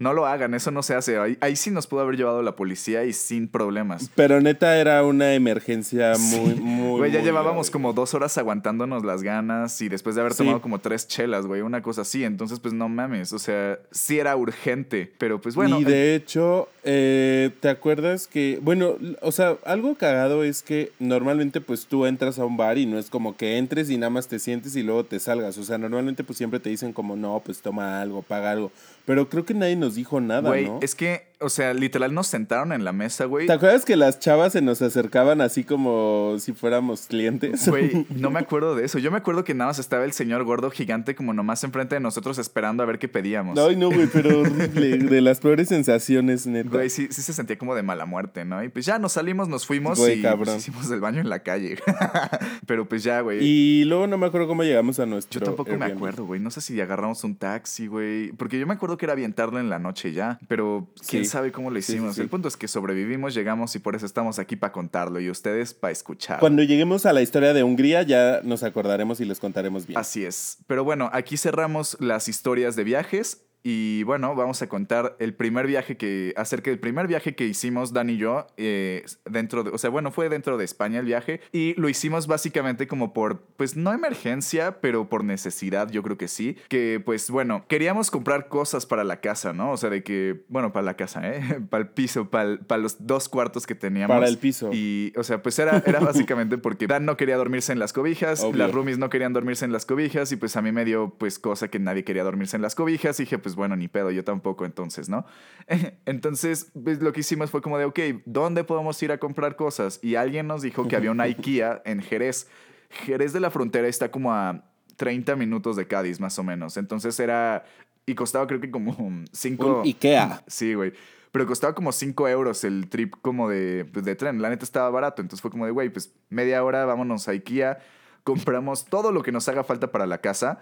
[0.00, 1.18] no lo hagan, eso no se hace.
[1.40, 4.10] Ahí, sí nos pudo haber llevado la policía y sin problemas.
[4.14, 6.98] Pero neta era una emergencia muy, muy.
[7.00, 10.78] Güey, ya llevábamos como dos horas aguantándonos las ganas y después de haber tomado como
[10.78, 12.24] tres chelas, güey, una cosa así.
[12.24, 13.34] Entonces, pues no mames.
[13.34, 15.78] O sea, sí era urgente, pero pues bueno.
[15.78, 21.60] Y de hecho, eh, ¿te acuerdas que, bueno, o sea, algo cagado es que normalmente
[21.60, 24.28] pues tú entras a un bar y no es como que entres y nada más
[24.28, 25.58] te sientes y luego te salgas.
[25.58, 28.72] O sea, normalmente pues siempre te dicen como, no, pues toma algo, paga algo.
[29.04, 32.72] Pero creo que nadie nos dijo nada, güey, es que, o sea, literal nos sentaron
[32.72, 33.46] en la mesa, güey.
[33.46, 37.66] ¿Te acuerdas que las chavas se nos acercaban así como si fuéramos clientes?
[37.66, 38.98] Güey, no me acuerdo de eso.
[38.98, 42.00] Yo me acuerdo que nada más estaba el señor gordo gigante como nomás enfrente de
[42.00, 43.58] nosotros esperando a ver qué pedíamos.
[43.58, 44.98] Ay, no, güey, pero horrible.
[45.10, 46.68] De las peores sensaciones, neta.
[46.68, 48.62] Güey, sí, sí se sentía como de mala muerte, ¿no?
[48.62, 51.78] Y pues ya nos salimos, nos fuimos y pues, hicimos el baño en la calle.
[52.66, 53.42] pero pues ya, güey.
[53.42, 56.40] Y luego no me acuerdo cómo llegamos a nuestro Yo tampoco me acuerdo, güey.
[56.40, 58.32] No sé si agarramos un taxi, güey.
[58.32, 61.70] Porque yo me acuerdo que era avientarlo en la noche ya, pero quién sabe cómo
[61.70, 62.18] lo hicimos.
[62.18, 65.74] el punto es que sobrevivimos, llegamos y por eso estamos aquí para contarlo y ustedes
[65.74, 66.40] para escuchar.
[66.40, 69.98] Cuando lleguemos a la historia de Hungría ya nos acordaremos y les contaremos bien.
[69.98, 70.58] Así es.
[70.66, 73.46] Pero bueno, aquí cerramos las historias de viajes.
[73.62, 77.92] Y bueno, vamos a contar el primer viaje que, acerca del primer viaje que hicimos
[77.92, 81.40] Dan y yo, eh, dentro de, o sea, bueno, fue dentro de España el viaje
[81.52, 86.28] y lo hicimos básicamente como por, pues no emergencia, pero por necesidad, yo creo que
[86.28, 89.72] sí, que pues bueno, queríamos comprar cosas para la casa, ¿no?
[89.72, 91.60] O sea, de que, bueno, para la casa, ¿eh?
[91.70, 94.14] para el piso, para, para los dos cuartos que teníamos.
[94.14, 94.70] Para el piso.
[94.72, 98.44] Y, o sea, pues era, era básicamente porque Dan no quería dormirse en las cobijas,
[98.54, 101.38] las roomies no querían dormirse en las cobijas y pues a mí me dio pues
[101.38, 104.12] cosa que nadie quería dormirse en las cobijas y dije, pues pues bueno, ni pedo,
[104.12, 105.26] yo tampoco entonces, ¿no?
[106.06, 109.98] Entonces, pues lo que hicimos fue como de, ok, ¿dónde podemos ir a comprar cosas?
[110.02, 112.48] Y alguien nos dijo que había una IKEA en Jerez.
[112.90, 114.62] Jerez de la Frontera está como a
[114.94, 116.76] 30 minutos de Cádiz, más o menos.
[116.76, 117.64] Entonces era,
[118.06, 118.94] y costaba creo que como
[119.32, 119.82] 5...
[119.84, 120.44] IKEA.
[120.46, 120.92] Sí, güey.
[121.32, 124.40] Pero costaba como 5 euros el trip como de, pues, de tren.
[124.40, 125.22] La neta estaba barato.
[125.22, 127.80] Entonces fue como de, güey, pues media hora, vámonos a IKEA.
[128.22, 130.60] Compramos todo lo que nos haga falta para la casa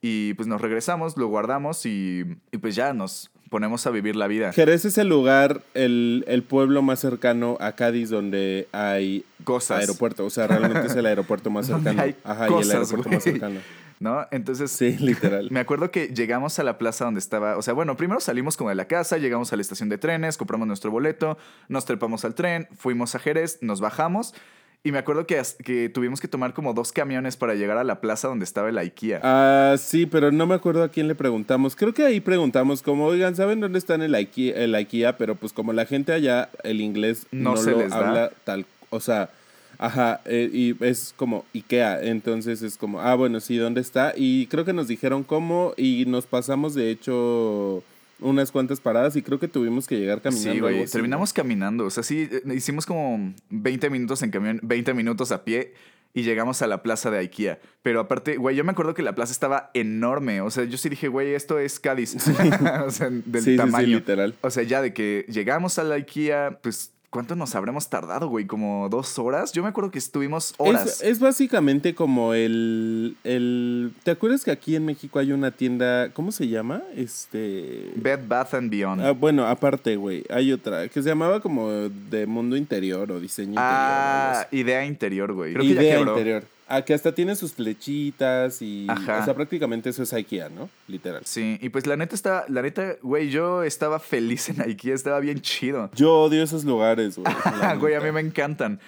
[0.00, 2.24] y pues nos regresamos, lo guardamos y,
[2.60, 4.52] pues ya nos ponemos a vivir la vida.
[4.52, 9.80] Jerez es el lugar, el, el, pueblo más cercano a Cádiz donde hay cosas.
[9.80, 10.24] Aeropuerto.
[10.24, 12.00] O sea, realmente es el aeropuerto más cercano.
[12.24, 13.60] Ajá, y el aeropuerto más cercano.
[14.00, 14.26] ¿no?
[14.30, 15.48] Entonces, sí, literal.
[15.50, 18.70] Me acuerdo que llegamos a la plaza donde estaba, o sea, bueno, primero salimos como
[18.70, 21.36] de la casa, llegamos a la estación de trenes, compramos nuestro boleto,
[21.68, 24.34] nos trepamos al tren, fuimos a Jerez, nos bajamos
[24.82, 28.00] y me acuerdo que, que tuvimos que tomar como dos camiones para llegar a la
[28.00, 29.20] plaza donde estaba el IKEA.
[29.22, 31.76] Ah, sí, pero no me acuerdo a quién le preguntamos.
[31.76, 34.56] Creo que ahí preguntamos como, oigan, ¿saben dónde está el IKEA?
[34.56, 35.18] El IKEA?
[35.18, 39.28] Pero pues como la gente allá, el inglés no, se les habla tal, o sea,
[39.76, 42.02] ajá, eh, y es como IKEA.
[42.02, 44.14] Entonces es como, ah, bueno, sí, ¿dónde está?
[44.16, 47.82] Y creo que nos dijeron cómo y nos pasamos, de hecho
[48.20, 50.52] unas cuantas paradas y creo que tuvimos que llegar caminando.
[50.52, 51.86] Sí, güey, terminamos caminando.
[51.86, 55.74] O sea, sí, eh, hicimos como 20 minutos en camión, 20 minutos a pie
[56.12, 57.60] y llegamos a la plaza de IKEA.
[57.82, 60.40] Pero aparte, güey, yo me acuerdo que la plaza estaba enorme.
[60.40, 62.16] O sea, yo sí dije, güey, esto es Cádiz.
[62.86, 63.86] o sea, del tamaño.
[63.86, 64.34] Sí, literal.
[64.40, 68.46] O sea, ya de que llegamos a la IKEA, pues ¿Cuánto nos habremos tardado, güey?
[68.46, 69.52] ¿Como dos horas?
[69.52, 71.02] Yo me acuerdo que estuvimos horas.
[71.02, 73.92] Es, básicamente como el, el...
[74.04, 76.10] ¿Te acuerdas que aquí en México hay una tienda...
[76.12, 76.82] ¿Cómo se llama?
[76.94, 77.90] Este...
[77.96, 79.02] Bed Bath and Beyond.
[79.02, 80.22] Ah, bueno, aparte, güey.
[80.30, 83.68] Hay otra que se llamaba como de mundo interior o diseño interior.
[83.68, 85.54] Ah, idea interior, güey.
[85.54, 86.44] Creo idea que ya interior.
[86.72, 88.86] Ah, que hasta tiene sus flechitas y.
[88.88, 89.18] Ajá.
[89.22, 90.70] O sea, prácticamente eso es IKEA, ¿no?
[90.86, 91.22] Literal.
[91.24, 92.44] Sí, y pues la neta está.
[92.46, 95.90] La neta, güey, yo estaba feliz en IKEA, estaba bien chido.
[95.96, 97.34] Yo odio esos lugares, güey.
[97.80, 98.78] güey, a mí me encantan.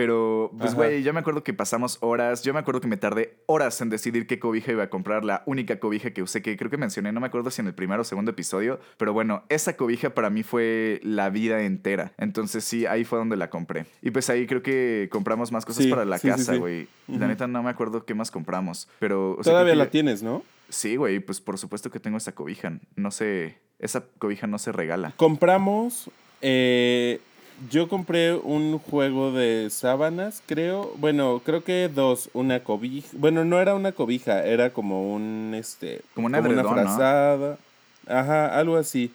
[0.00, 2.42] Pero, pues, güey, yo me acuerdo que pasamos horas.
[2.42, 5.26] Yo me acuerdo que me tardé horas en decidir qué cobija iba a comprar.
[5.26, 7.74] La única cobija que usé, que creo que mencioné, no me acuerdo si en el
[7.74, 8.80] primer o segundo episodio.
[8.96, 12.14] Pero bueno, esa cobija para mí fue la vida entera.
[12.16, 13.84] Entonces, sí, ahí fue donde la compré.
[14.00, 16.88] Y pues ahí creo que compramos más cosas para la casa, güey.
[17.06, 18.88] La neta no me acuerdo qué más compramos.
[19.00, 19.36] Pero.
[19.42, 20.42] Todavía la tienes, ¿no?
[20.70, 22.72] Sí, güey, pues por supuesto que tengo esa cobija.
[22.96, 23.58] No sé.
[23.78, 25.12] Esa cobija no se regala.
[25.18, 26.10] Compramos.
[26.40, 27.20] Eh
[27.68, 30.92] yo compré un juego de sábanas, creo.
[30.96, 32.30] Bueno, creo que dos.
[32.32, 33.08] Una cobija.
[33.12, 36.02] Bueno, no era una cobija, era como un, este...
[36.14, 37.58] Como una, una frazada.
[38.06, 39.12] Ajá, algo así.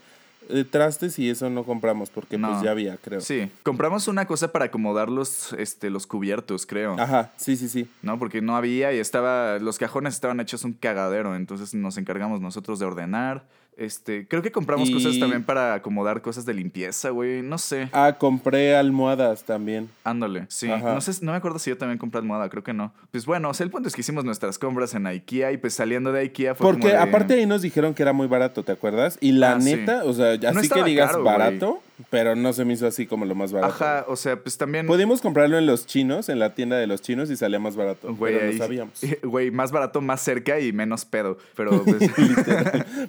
[0.50, 3.20] Eh, trastes y eso no compramos porque pues ya había, creo.
[3.20, 7.00] Sí, compramos una cosa para acomodar los, este, los cubiertos, creo.
[7.00, 7.90] Ajá, sí, sí, sí.
[8.04, 12.42] No, porque no había y estaba, los cajones estaban hechos un cagadero, entonces nos encargamos
[12.42, 13.44] nosotros de ordenar.
[13.78, 17.42] Este, creo que compramos cosas también para acomodar cosas de limpieza, güey.
[17.42, 17.90] No sé.
[17.92, 19.90] Ah, compré almohadas también.
[20.04, 20.68] Ándale, sí.
[20.68, 22.94] No sé, no me acuerdo si yo también compré almohada, creo que no.
[23.12, 25.74] Pues bueno, o sea, el punto es que hicimos nuestras compras en IKEA y pues
[25.74, 29.18] saliendo de IKEA fue Porque aparte ahí nos dijeron que era muy barato, ¿te acuerdas?
[29.20, 31.82] Y la ah, neta, o sea, así que digas barato.
[32.10, 33.74] Pero no se me hizo así como lo más barato.
[33.74, 34.86] Ajá, o sea, pues también.
[34.86, 38.14] Pudimos comprarlo en los chinos, en la tienda de los chinos, y salía más barato.
[38.14, 39.02] Güey, pero no sabíamos.
[39.24, 41.38] Güey, más barato, más cerca y menos pedo.
[41.56, 42.10] Pero pues.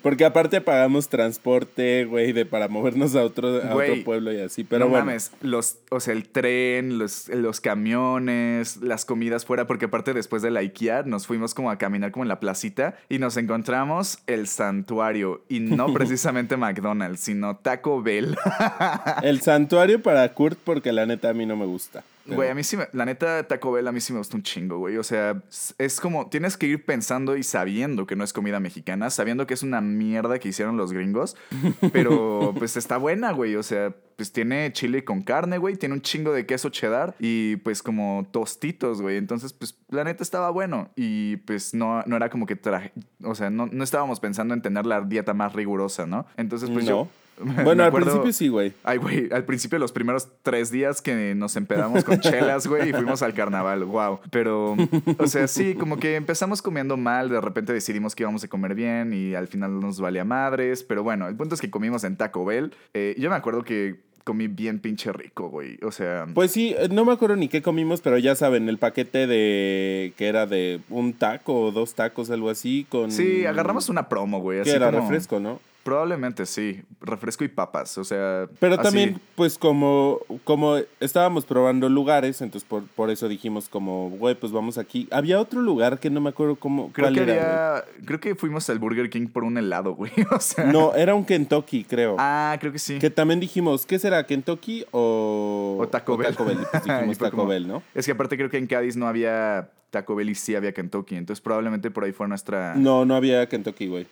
[0.03, 4.65] Porque aparte pagamos transporte, güey, de para movernos a otro, a otro pueblo y así.
[4.65, 9.87] Pero no mames, los, o sea, el tren, los, los camiones, las comidas fuera, porque
[9.87, 13.19] aparte después de la IKEA nos fuimos como a caminar como en la placita y
[13.19, 15.43] nos encontramos el santuario.
[15.49, 18.37] Y no precisamente McDonald's, sino Taco Bell.
[19.23, 22.05] El santuario para Kurt porque la neta a mí no me gusta.
[22.29, 24.43] Güey, a mí sí, me, la neta Taco Bell a mí sí me gusta un
[24.43, 24.97] chingo, güey.
[24.97, 25.41] O sea,
[25.79, 29.55] es como, tienes que ir pensando y sabiendo que no es comida mexicana, sabiendo que
[29.55, 31.37] es una mierda que hicieron los gringos,
[31.93, 33.55] pero pues está buena, güey.
[33.57, 37.57] O sea, pues tiene chile con carne, güey, tiene un chingo de queso cheddar y
[37.57, 39.19] pues como tostitos, güey.
[39.19, 43.35] Entonces, pues la neta estaba bueno y pues no, no era como que traje, o
[43.35, 46.27] sea, no, no estábamos pensando en tener la dieta más rigurosa, ¿no?
[46.37, 47.09] Entonces, pues yo
[47.65, 48.73] Bueno, al principio sí, güey.
[48.85, 52.93] Ay, güey, al principio los primeros tres días que nos empedamos con chelas, güey, y
[52.93, 54.21] fuimos al carnaval, wow.
[54.31, 54.77] Pero,
[55.19, 58.75] o sea, sí, como que empezamos comiendo mal, de repente decidimos que íbamos a comer
[58.75, 62.17] bien y al final nos valía madres, pero bueno, el punto es que comimos en
[62.17, 62.73] Taco Bell.
[62.95, 65.79] Eh, yo me acuerdo que comí bien pinche rico, güey.
[65.83, 66.27] O sea.
[66.35, 70.13] Pues sí, eh, no me acuerdo ni qué comimos, pero ya saben, el paquete de.
[70.17, 73.13] que era de un taco o dos tacos, algo así, con.
[73.13, 74.63] Sí, agarramos una promo, güey.
[74.65, 75.61] Que era refresco, ¿no?
[75.87, 78.49] Probablemente sí, refresco y papas, o sea...
[78.59, 84.35] Pero también, pues como, como estábamos probando lugares, entonces por, por eso dijimos como, güey,
[84.35, 85.07] pues vamos aquí.
[85.13, 86.91] Había otro lugar que no me acuerdo cómo...
[86.91, 90.65] Creo que era, creo que fuimos al Burger King por un helado, güey, o sea...
[90.65, 92.17] No, era un Kentucky, creo.
[92.19, 92.99] Ah, creo que sí.
[92.99, 95.77] Que también dijimos, ¿qué será, Kentucky o...
[95.79, 96.33] O Taco Bell.
[96.33, 97.85] Taco Bell, pues dijimos Taco Bell, ¿no?
[97.95, 101.15] Es que aparte creo que en Cádiz no había Taco Bell y sí había Kentucky,
[101.15, 102.75] entonces probablemente por ahí fue nuestra...
[102.75, 104.09] No, no había Kentucky, güey.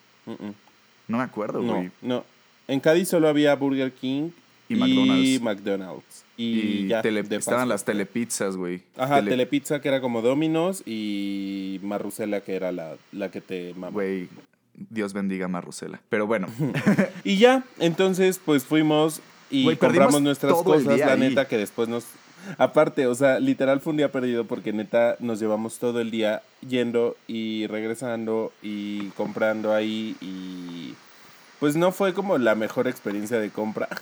[1.09, 1.91] No me acuerdo, güey.
[2.03, 2.25] No,
[2.69, 4.31] En Cádiz solo había Burger King
[4.69, 4.77] y,
[5.41, 6.25] McDonald's.
[6.37, 8.83] Y, ya, estaban las telepizzas, güey.
[8.97, 14.29] Ajá, telepizza que era como Domino's y Marrucela que era la, la que te Güey,
[14.75, 16.01] Dios bendiga Marrucela.
[16.09, 16.49] Pero bueno.
[17.25, 22.05] y ya, entonces pues fuimos y compramos nuestras cosas, la neta, que después nos...
[22.59, 26.43] Aparte, o sea, literal fue un día perdido porque neta nos llevamos todo el día
[26.67, 30.95] yendo y regresando y comprando ahí y
[31.61, 33.89] pues no fue como la mejor experiencia de compra.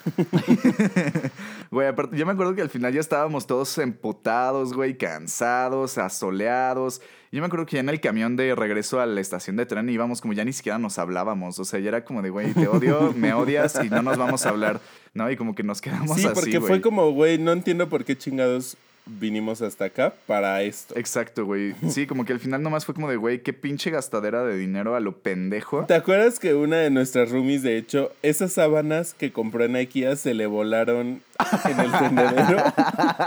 [1.70, 7.00] Güey, aparte, yo me acuerdo que al final ya estábamos todos empotados, güey, cansados, asoleados.
[7.30, 9.88] Yo me acuerdo que ya en el camión de regreso a la estación de tren
[9.88, 11.58] íbamos como ya ni siquiera nos hablábamos.
[11.58, 14.44] O sea, ya era como de, güey, te odio, me odias y no nos vamos
[14.44, 14.80] a hablar.
[15.14, 15.30] ¿No?
[15.30, 16.22] Y como que nos quedamos así.
[16.22, 20.96] Sí, porque fue como, güey, no entiendo por qué chingados vinimos hasta acá para esto.
[20.96, 21.74] Exacto, güey.
[21.88, 24.94] Sí, como que al final nomás fue como de, güey, qué pinche gastadera de dinero
[24.94, 25.84] a lo pendejo.
[25.86, 30.16] ¿Te acuerdas que una de nuestras roomies, de hecho, esas sábanas que compró en IKEA
[30.16, 31.22] se le volaron
[31.64, 32.62] en el tendedero?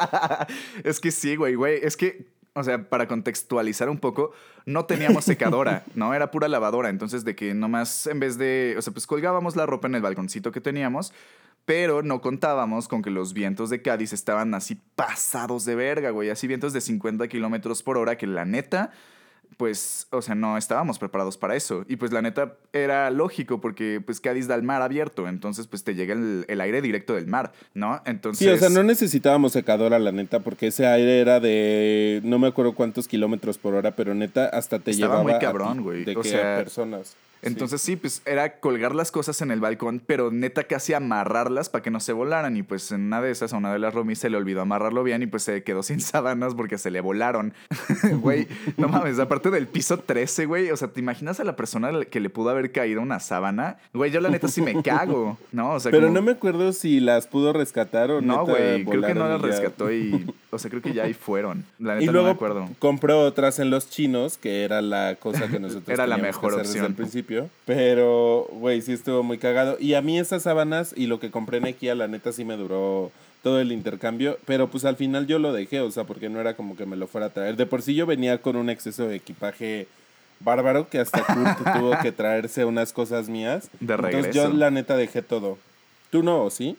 [0.83, 1.79] es que sí, güey, güey.
[1.83, 2.25] Es que
[2.57, 4.31] o sea, para contextualizar un poco,
[4.65, 6.13] no teníamos secadora, ¿no?
[6.13, 6.89] Era pura lavadora.
[6.89, 10.01] Entonces, de que nomás en vez de, o sea, pues colgábamos la ropa en el
[10.01, 11.11] balconcito que teníamos,
[11.65, 16.30] pero no contábamos con que los vientos de Cádiz estaban así pasados de verga, güey.
[16.30, 18.91] Así vientos de 50 kilómetros por hora que la neta
[19.58, 21.86] pues, o sea, no estábamos preparados para eso.
[21.88, 25.84] Y pues la neta era lógico porque pues Cádiz da el mar abierto, entonces pues
[25.84, 28.01] te llega el, aire directo del mar, ¿no?
[28.06, 28.45] Entonces...
[28.45, 32.47] Sí, o sea, no necesitábamos secadora, la neta, porque ese aire era de no me
[32.47, 36.04] acuerdo cuántos kilómetros por hora, pero neta hasta te Estaba llevaba muy cabrón, güey.
[36.04, 37.15] De o sea, personas.
[37.45, 37.95] Entonces sí.
[37.95, 41.99] pues era colgar las cosas en el balcón, pero neta casi amarrarlas para que no
[41.99, 42.58] se volaran.
[42.58, 45.03] Y pues en una de esas, a una de las romis se le olvidó amarrarlo
[45.03, 47.53] bien y pues se quedó sin sábanas porque se le volaron.
[48.25, 51.91] Güey, no mames, aparte del piso 13, güey, o sea, ¿te imaginas a la persona
[52.05, 53.77] que le pudo haber caído una sábana?
[53.93, 55.73] Güey, yo la neta sí me cago, ¿no?
[55.73, 58.38] O sea, pero no me acuerdo si las pudo rescatar o no.
[58.38, 61.65] No, güey, creo que no las rescató y, o sea, creo que ya ahí fueron.
[61.79, 62.69] La neta y luego no me acuerdo.
[62.79, 66.73] compró otras en los chinos, que era la cosa que nosotros Era la mejor opción.
[66.73, 67.35] Desde el principio.
[67.65, 69.77] Pero, güey, sí estuvo muy cagado.
[69.79, 72.58] Y a mí esas sábanas y lo que compré en IKEA, la neta sí me
[72.58, 73.12] duró
[73.46, 76.56] todo el intercambio, pero pues al final yo lo dejé, o sea, porque no era
[76.56, 77.56] como que me lo fuera a traer.
[77.56, 79.88] De por sí yo venía con un exceso de equipaje
[80.40, 83.69] bárbaro que hasta Kurt tuvo que traerse unas cosas mías.
[83.79, 84.17] De regreso.
[84.17, 85.60] Entonces yo la neta dejé todo.
[86.10, 86.75] ¿Tú no, sí?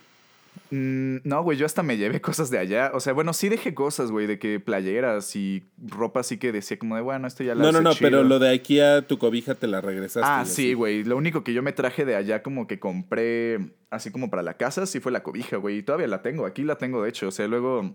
[0.70, 2.90] Mm, no, güey, yo hasta me llevé cosas de allá.
[2.94, 6.78] O sea, bueno, sí dejé cosas, güey, de que playeras y ropa así que decía
[6.78, 9.54] como de, bueno, esto ya la No, no, no, pero lo de IKEA, tu cobija
[9.54, 10.28] te la regresaste.
[10.30, 11.04] Ah, sí, güey.
[11.04, 14.54] Lo único que yo me traje de allá como que compré así como para la
[14.54, 15.78] casa, sí fue la cobija, güey.
[15.78, 17.28] Y todavía la tengo, aquí la tengo de hecho.
[17.28, 17.94] O sea, luego...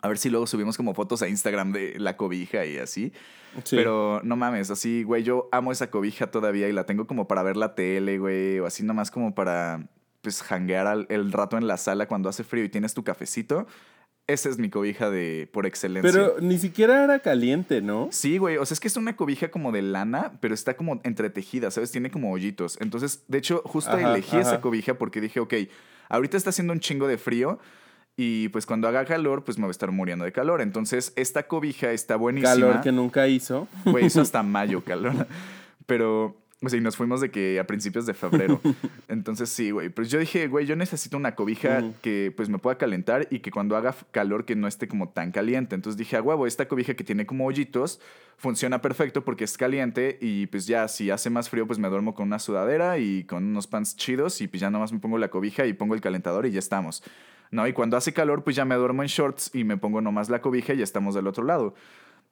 [0.00, 3.12] A ver si luego subimos como fotos a Instagram de la cobija y así.
[3.68, 7.42] Pero no mames, así, güey, yo amo esa cobija todavía y la tengo como para
[7.42, 9.88] ver la tele, güey, o así nomás como para
[10.28, 13.66] pues janguear el rato en la sala cuando hace frío y tienes tu cafecito.
[14.26, 16.12] Esa es mi cobija de por excelencia.
[16.12, 18.08] Pero ni siquiera era caliente, ¿no?
[18.10, 18.58] Sí, güey.
[18.58, 21.92] O sea, es que es una cobija como de lana, pero está como entretejida, ¿sabes?
[21.92, 22.76] Tiene como hoyitos.
[22.82, 25.54] Entonces, de hecho, justo elegí esa cobija porque dije, ok,
[26.10, 27.58] ahorita está haciendo un chingo de frío.
[28.18, 30.60] Y pues cuando haga calor, pues me voy a estar muriendo de calor.
[30.60, 32.52] Entonces, esta cobija está buenísima.
[32.52, 33.66] Calor que nunca hizo.
[33.86, 35.26] Güey, hizo hasta mayo calor.
[35.86, 38.60] Pero y nos fuimos de que a principios de febrero.
[39.08, 39.90] Entonces sí, güey.
[39.90, 43.52] Pues yo dije, güey, yo necesito una cobija que pues me pueda calentar y que
[43.52, 45.76] cuando haga calor que no esté como tan caliente.
[45.76, 48.00] Entonces dije, a huevo, esta cobija que tiene como hoyitos
[48.38, 52.14] funciona perfecto porque es caliente y pues ya si hace más frío pues me duermo
[52.14, 55.28] con una sudadera y con unos pants chidos y pues ya nomás me pongo la
[55.28, 57.04] cobija y pongo el calentador y ya estamos.
[57.50, 57.66] ¿No?
[57.66, 60.40] Y cuando hace calor pues ya me duermo en shorts y me pongo nomás la
[60.40, 61.74] cobija y ya estamos del otro lado.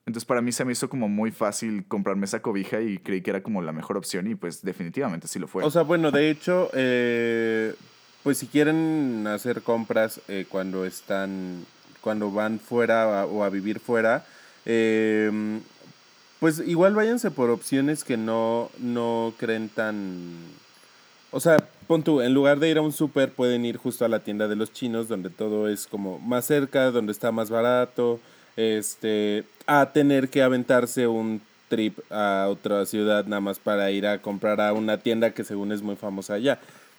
[0.07, 3.31] Entonces para mí se me hizo como muy fácil comprarme esa cobija y creí que
[3.31, 5.65] era como la mejor opción y pues definitivamente sí lo fue.
[5.65, 7.75] O sea, bueno, de hecho, eh,
[8.23, 11.67] pues si quieren hacer compras eh, cuando están,
[12.01, 14.25] cuando van fuera o a vivir fuera,
[14.65, 15.61] em,
[16.39, 20.37] pues igual váyanse por opciones que no, no creen tan...
[21.33, 21.57] O sea,
[21.89, 24.47] pon tú, en lugar de ir a un súper pueden ir justo a la tienda
[24.47, 28.21] de los chinos donde todo es como más cerca, donde está más barato
[28.57, 34.19] este, a tener que aventarse un trip a otra ciudad nada más para ir a
[34.23, 36.59] comprar a una tienda que según es muy famosa allá.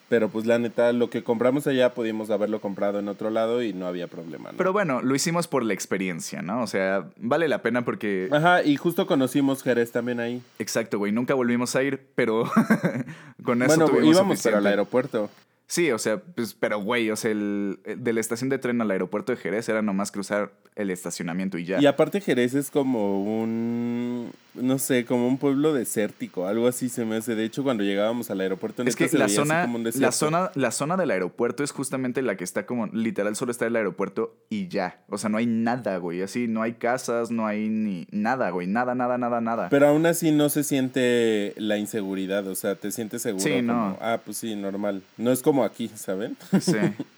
[0.09, 3.73] Pero pues la neta, lo que compramos allá pudimos haberlo comprado en otro lado y
[3.73, 4.51] no había problema.
[4.55, 6.61] Pero bueno, lo hicimos por la experiencia, ¿no?
[6.61, 8.29] O sea, vale la pena porque...
[8.31, 10.41] Ajá, y justo conocimos Jerez también ahí.
[10.59, 11.11] Exacto, güey.
[11.11, 12.49] Nunca volvimos a ir, pero
[13.43, 15.29] con eso bueno, tuvimos íbamos pero al aeropuerto.
[15.67, 18.89] Sí, o sea, pues, pero güey, o sea, el, de la estación de tren al
[18.89, 21.81] aeropuerto de Jerez era nomás cruzar el estacionamiento y ya.
[21.81, 24.31] Y aparte Jerez es como un,
[24.61, 27.35] no sé, como un pueblo desértico, algo así se me hace.
[27.35, 31.11] De hecho, cuando llegábamos al aeropuerto, es que la zona, la zona, la zona del
[31.11, 35.01] aeropuerto es justamente la que está como, literal, solo está el aeropuerto y ya.
[35.09, 36.21] O sea, no hay nada, güey.
[36.21, 38.67] Así, no hay casas, no hay ni nada, güey.
[38.67, 39.69] Nada, nada, nada, nada.
[39.69, 42.47] Pero aún así no se siente la inseguridad.
[42.47, 43.43] O sea, te sientes seguro.
[43.43, 43.97] Sí, no.
[44.01, 45.01] Ah, pues sí, normal.
[45.17, 46.37] No es como aquí, ¿saben?
[46.59, 46.73] Sí.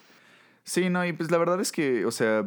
[0.70, 2.46] Sí, no, y pues la verdad es que, o sea,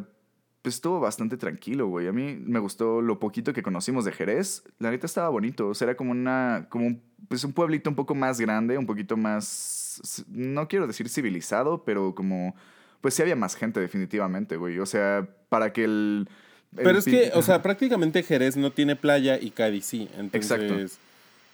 [0.63, 2.07] pues estuvo bastante tranquilo, güey.
[2.07, 4.63] A mí me gustó lo poquito que conocimos de Jerez.
[4.79, 5.67] La neta estaba bonito.
[5.67, 8.85] O sea, era como una, como un, pues un pueblito un poco más grande, un
[8.85, 12.55] poquito más, no quiero decir civilizado, pero como,
[13.01, 14.79] pues sí había más gente definitivamente, güey.
[14.79, 16.29] O sea, para que el...
[16.73, 20.07] pero es que, o sea, prácticamente Jerez no tiene playa y Cádiz sí.
[20.17, 21.03] Entonces, Exacto.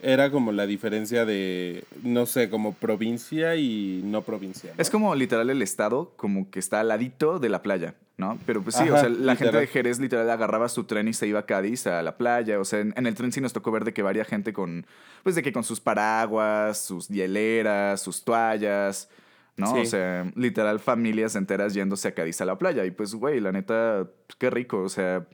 [0.01, 4.71] Era como la diferencia de, no sé, como provincia y no provincia.
[4.77, 8.37] Es como literal el estado, como que está al ladito de la playa, ¿no?
[8.45, 11.25] Pero pues sí, o sea, la gente de Jerez literal agarraba su tren y se
[11.25, 12.59] iba a Cádiz, a la playa.
[12.59, 14.85] O sea, en, el tren sí nos tocó ver de que varia gente con,
[15.23, 19.09] pues de que con sus paraguas, sus hieleras, sus toallas,
[19.55, 19.73] ¿no?
[19.73, 22.85] O sea, literal familias enteras yéndose a Cádiz a la playa.
[22.85, 24.05] Y pues, güey, la neta,
[24.37, 24.81] qué rico.
[24.81, 25.25] O sea,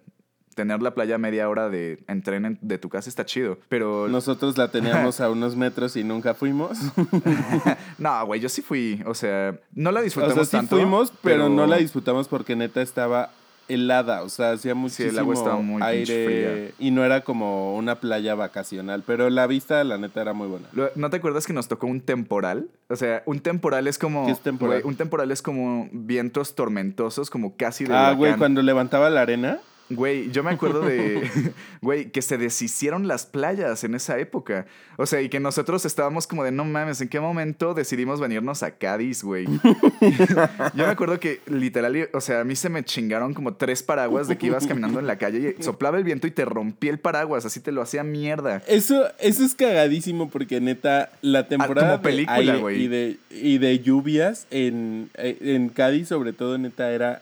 [0.55, 4.07] tener la playa media hora de en tren de tu casa está chido, pero...
[4.15, 6.79] Nosotros la teníamos a unos metros y nunca fuimos.
[7.97, 11.49] no, güey, yo sí fui, o sea, no la disfrutamos o sea, sí fuimos, pero...
[11.49, 13.29] no la disfrutamos porque neta estaba
[13.67, 17.75] helada, o sea, hacía muchísimo sí, el agua estaba muy aire y no era como
[17.75, 20.67] una playa vacacional, pero la vista, la neta, era muy buena.
[20.95, 22.67] ¿No te acuerdas que nos tocó un temporal?
[22.89, 24.25] O sea, un temporal es como...
[24.25, 24.81] ¿Qué es temporal?
[24.83, 29.59] un temporal es como vientos tormentosos, como casi de Ah, güey, cuando levantaba la arena.
[29.89, 31.29] Güey, yo me acuerdo de,
[31.81, 34.65] güey, que se deshicieron las playas en esa época.
[34.97, 38.63] O sea, y que nosotros estábamos como de, no mames, ¿en qué momento decidimos venirnos
[38.63, 39.45] a Cádiz, güey?
[40.73, 44.27] yo me acuerdo que literal, o sea, a mí se me chingaron como tres paraguas
[44.27, 46.97] de que ibas caminando en la calle y soplaba el viento y te rompí el
[46.97, 48.63] paraguas, así te lo hacía mierda.
[48.67, 53.79] Eso, eso es cagadísimo porque neta, la ah, temporada película, de y de, y de
[53.79, 57.21] lluvias en, en Cádiz, sobre todo, neta, era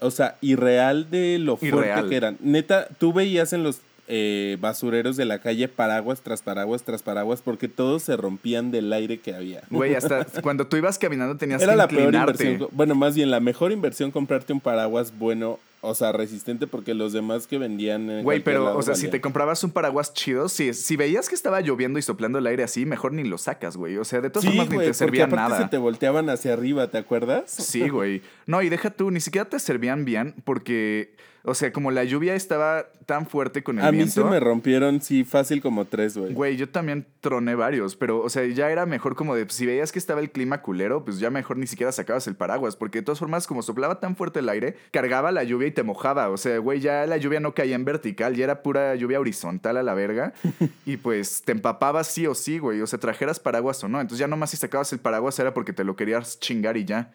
[0.00, 2.36] o sea, irreal de lo fuerte que eran.
[2.40, 7.42] Neta, tú veías en los, eh, basureros de la calle, paraguas tras paraguas tras paraguas,
[7.42, 9.62] porque todos se rompían del aire que había.
[9.68, 12.68] Güey, hasta cuando tú ibas caminando tenías Era la peor inversión.
[12.70, 17.12] Bueno, más bien la mejor inversión comprarte un paraguas bueno o sea, resistente porque los
[17.12, 18.22] demás que vendían.
[18.22, 21.60] Güey, pero, o sea, si te comprabas un paraguas chido, si, si veías que estaba
[21.60, 23.96] lloviendo y soplando el aire así, mejor ni lo sacas, güey.
[23.96, 25.58] O sea, de todas formas ni te servían nada.
[25.58, 27.50] se te volteaban hacia arriba, ¿te acuerdas?
[27.50, 28.22] Sí, güey.
[28.46, 31.14] No, y deja tú, ni siquiera te servían bien porque
[31.46, 34.20] o sea, como la lluvia estaba tan fuerte con el a viento.
[34.20, 36.34] A mí se me rompieron, sí, fácil como tres, güey.
[36.34, 39.92] Güey, yo también troné varios, pero, o sea, ya era mejor como de, si veías
[39.92, 43.04] que estaba el clima culero, pues ya mejor ni siquiera sacabas el paraguas, porque de
[43.04, 46.30] todas formas, como soplaba tan fuerte el aire, cargaba la lluvia y te mojaba.
[46.30, 49.76] O sea, güey, ya la lluvia no caía en vertical, ya era pura lluvia horizontal
[49.76, 50.32] a la verga.
[50.84, 52.80] y pues te empapabas sí o sí, güey.
[52.80, 54.00] O sea, trajeras paraguas o no.
[54.00, 57.12] Entonces ya nomás si sacabas el paraguas era porque te lo querías chingar y ya.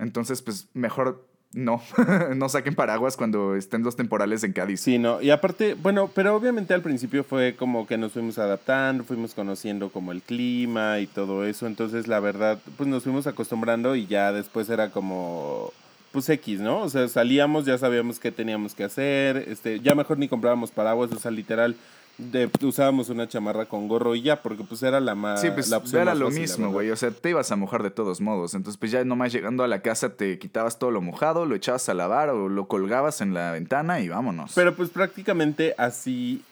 [0.00, 1.82] Entonces, pues mejor no,
[2.34, 4.80] no saquen paraguas cuando estén los temporales en Cádiz.
[4.80, 9.04] Sí, no, y aparte, bueno, pero obviamente al principio fue como que nos fuimos adaptando,
[9.04, 13.96] fuimos conociendo como el clima y todo eso, entonces la verdad, pues nos fuimos acostumbrando
[13.96, 15.72] y ya después era como,
[16.12, 16.80] pues X, ¿no?
[16.80, 21.12] O sea, salíamos, ya sabíamos qué teníamos que hacer, este, ya mejor ni comprábamos paraguas,
[21.12, 21.76] o sea, literal,
[22.18, 25.40] de, usábamos una chamarra con gorro y ya, porque pues era la más.
[25.40, 26.90] Sí, pues era lo mismo, güey.
[26.90, 28.54] O sea, te ibas a mojar de todos modos.
[28.54, 31.88] Entonces, pues ya nomás llegando a la casa te quitabas todo lo mojado, lo echabas
[31.88, 34.52] a lavar o lo colgabas en la ventana y vámonos.
[34.54, 36.42] Pero pues prácticamente así.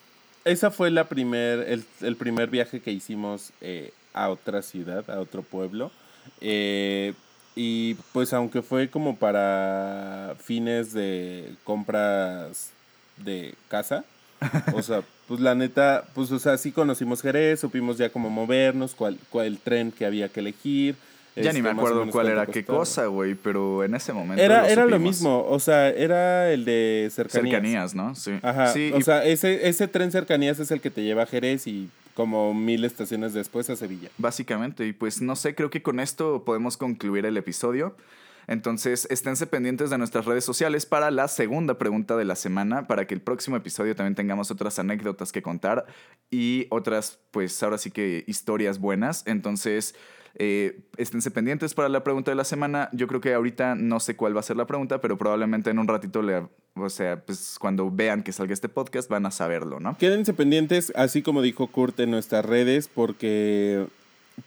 [0.46, 5.42] Esa fue la primer, el, primer viaje que hicimos eh, a otra ciudad, a otro
[5.42, 5.90] pueblo.
[6.40, 7.12] Eh,
[7.54, 12.70] y pues aunque fue como para fines de compras
[13.18, 14.04] de casa,
[14.72, 18.96] o sea, pues la neta, pues o sea, sí conocimos Jerez, supimos ya cómo movernos,
[18.96, 20.96] cuál, cuál el tren que había que elegir.
[21.36, 24.42] Ya ni me este, acuerdo cuál era qué cosa, güey, pero en ese momento.
[24.42, 27.52] Era lo, era lo mismo, o sea, era el de cercanías.
[27.52, 28.16] Cercanías, ¿no?
[28.16, 28.40] Sí.
[28.42, 28.74] Ajá.
[28.92, 32.52] o sea, ese, ese tren cercanías es el que te lleva a Jerez y como
[32.52, 34.08] mil estaciones después a Sevilla.
[34.18, 37.94] Básicamente, y pues no sé, creo que con esto podemos concluir el episodio.
[38.50, 43.06] Entonces, esténse pendientes de nuestras redes sociales para la segunda pregunta de la semana, para
[43.06, 45.86] que el próximo episodio también tengamos otras anécdotas que contar
[46.32, 49.22] y otras, pues ahora sí que historias buenas.
[49.26, 49.94] Entonces,
[50.34, 52.88] eh, esténse pendientes para la pregunta de la semana.
[52.92, 55.78] Yo creo que ahorita no sé cuál va a ser la pregunta, pero probablemente en
[55.78, 59.78] un ratito le, o sea, pues cuando vean que salga este podcast van a saberlo,
[59.78, 59.96] ¿no?
[59.96, 63.86] Quédense pendientes, así como dijo Kurt en nuestras redes, porque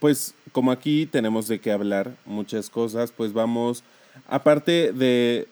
[0.00, 3.82] pues como aquí tenemos de qué hablar muchas cosas, pues vamos,
[4.28, 5.48] aparte de,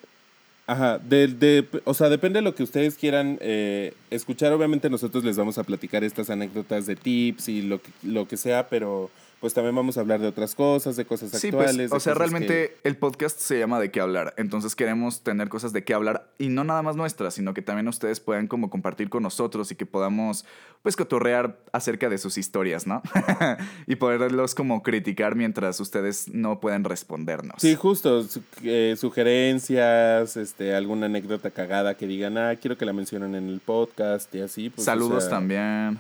[0.67, 5.25] ajá, de, de o sea, depende de lo que ustedes quieran eh, escuchar, obviamente nosotros
[5.25, 9.11] les vamos a platicar estas anécdotas de tips y lo que, lo que sea, pero
[9.43, 11.91] pues también vamos a hablar de otras cosas, de cosas sí, pues, actuales.
[11.91, 14.35] o sea, realmente el podcast se llama De qué hablar.
[14.37, 17.89] Entonces queremos tener cosas de qué hablar y no nada más nuestras, sino que también
[17.89, 20.45] ustedes puedan como compartir con nosotros y que podamos
[20.83, 23.03] pues cotorrear acerca de sus historias, ¿no?
[23.89, 27.57] y poderlos como criticar mientras ustedes no pueden respondernos.
[27.59, 28.25] Sí, justo.
[28.63, 33.59] Eh, sugerencias, este, alguna anécdota cagada que digan, ah, quiero que la mencionen en el
[33.59, 34.71] podcast y así.
[34.71, 35.99] Pues, Saludos también.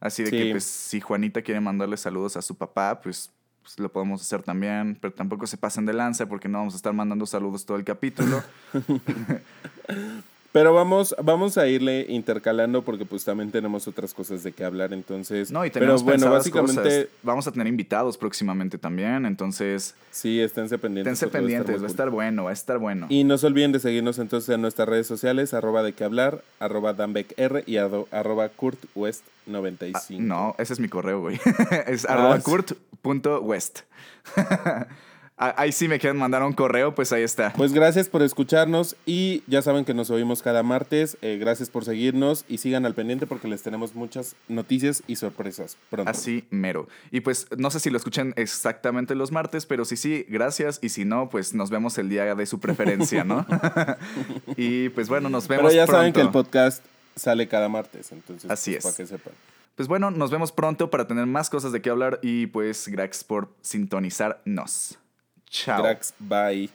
[0.00, 3.30] Así de que, pues, si Juanita quiere mandarle saludos a su papá, pues,
[3.62, 6.76] pues, lo podemos hacer también, pero tampoco se pasen de lanza porque no vamos a
[6.76, 8.42] estar mandando saludos todo el capítulo.
[10.56, 14.94] Pero vamos, vamos a irle intercalando porque pues también tenemos otras cosas de qué hablar,
[14.94, 15.50] entonces...
[15.50, 17.10] No, y tenemos pero, bueno, básicamente...
[17.22, 19.94] Vamos a tener invitados próximamente también, entonces...
[20.10, 21.12] Sí, esténse pendientes.
[21.12, 23.04] Esténse pendientes, va a estar bueno, va a estar bueno.
[23.10, 26.40] Y no se olviden de seguirnos entonces en nuestras redes sociales, arroba de qué hablar,
[26.58, 29.92] arroba danbeckr y arroba kurtwest95.
[29.92, 31.38] Ah, no, ese es mi correo, güey.
[31.86, 33.80] es ah, arroba kurt.west.
[35.38, 37.52] Ahí sí me quieren mandar un correo, pues ahí está.
[37.52, 41.18] Pues gracias por escucharnos y ya saben que nos oímos cada martes.
[41.20, 45.76] Eh, gracias por seguirnos y sigan al pendiente porque les tenemos muchas noticias y sorpresas
[45.90, 46.10] pronto.
[46.10, 46.88] Así mero.
[47.10, 50.78] Y pues no sé si lo escuchan exactamente los martes, pero si sí, gracias.
[50.80, 53.44] Y si no, pues nos vemos el día de su preferencia, ¿no?
[54.56, 55.66] y pues bueno, nos vemos.
[55.70, 56.82] Pero ya saben que el podcast
[57.14, 58.50] sale cada martes, entonces.
[58.50, 58.82] Así pues, es.
[58.84, 59.34] Para que sepan.
[59.74, 63.22] Pues bueno, nos vemos pronto para tener más cosas de qué hablar y pues gracias
[63.22, 64.98] por sintonizarnos.
[65.50, 65.82] Chao.
[65.82, 66.68] Drax, bye.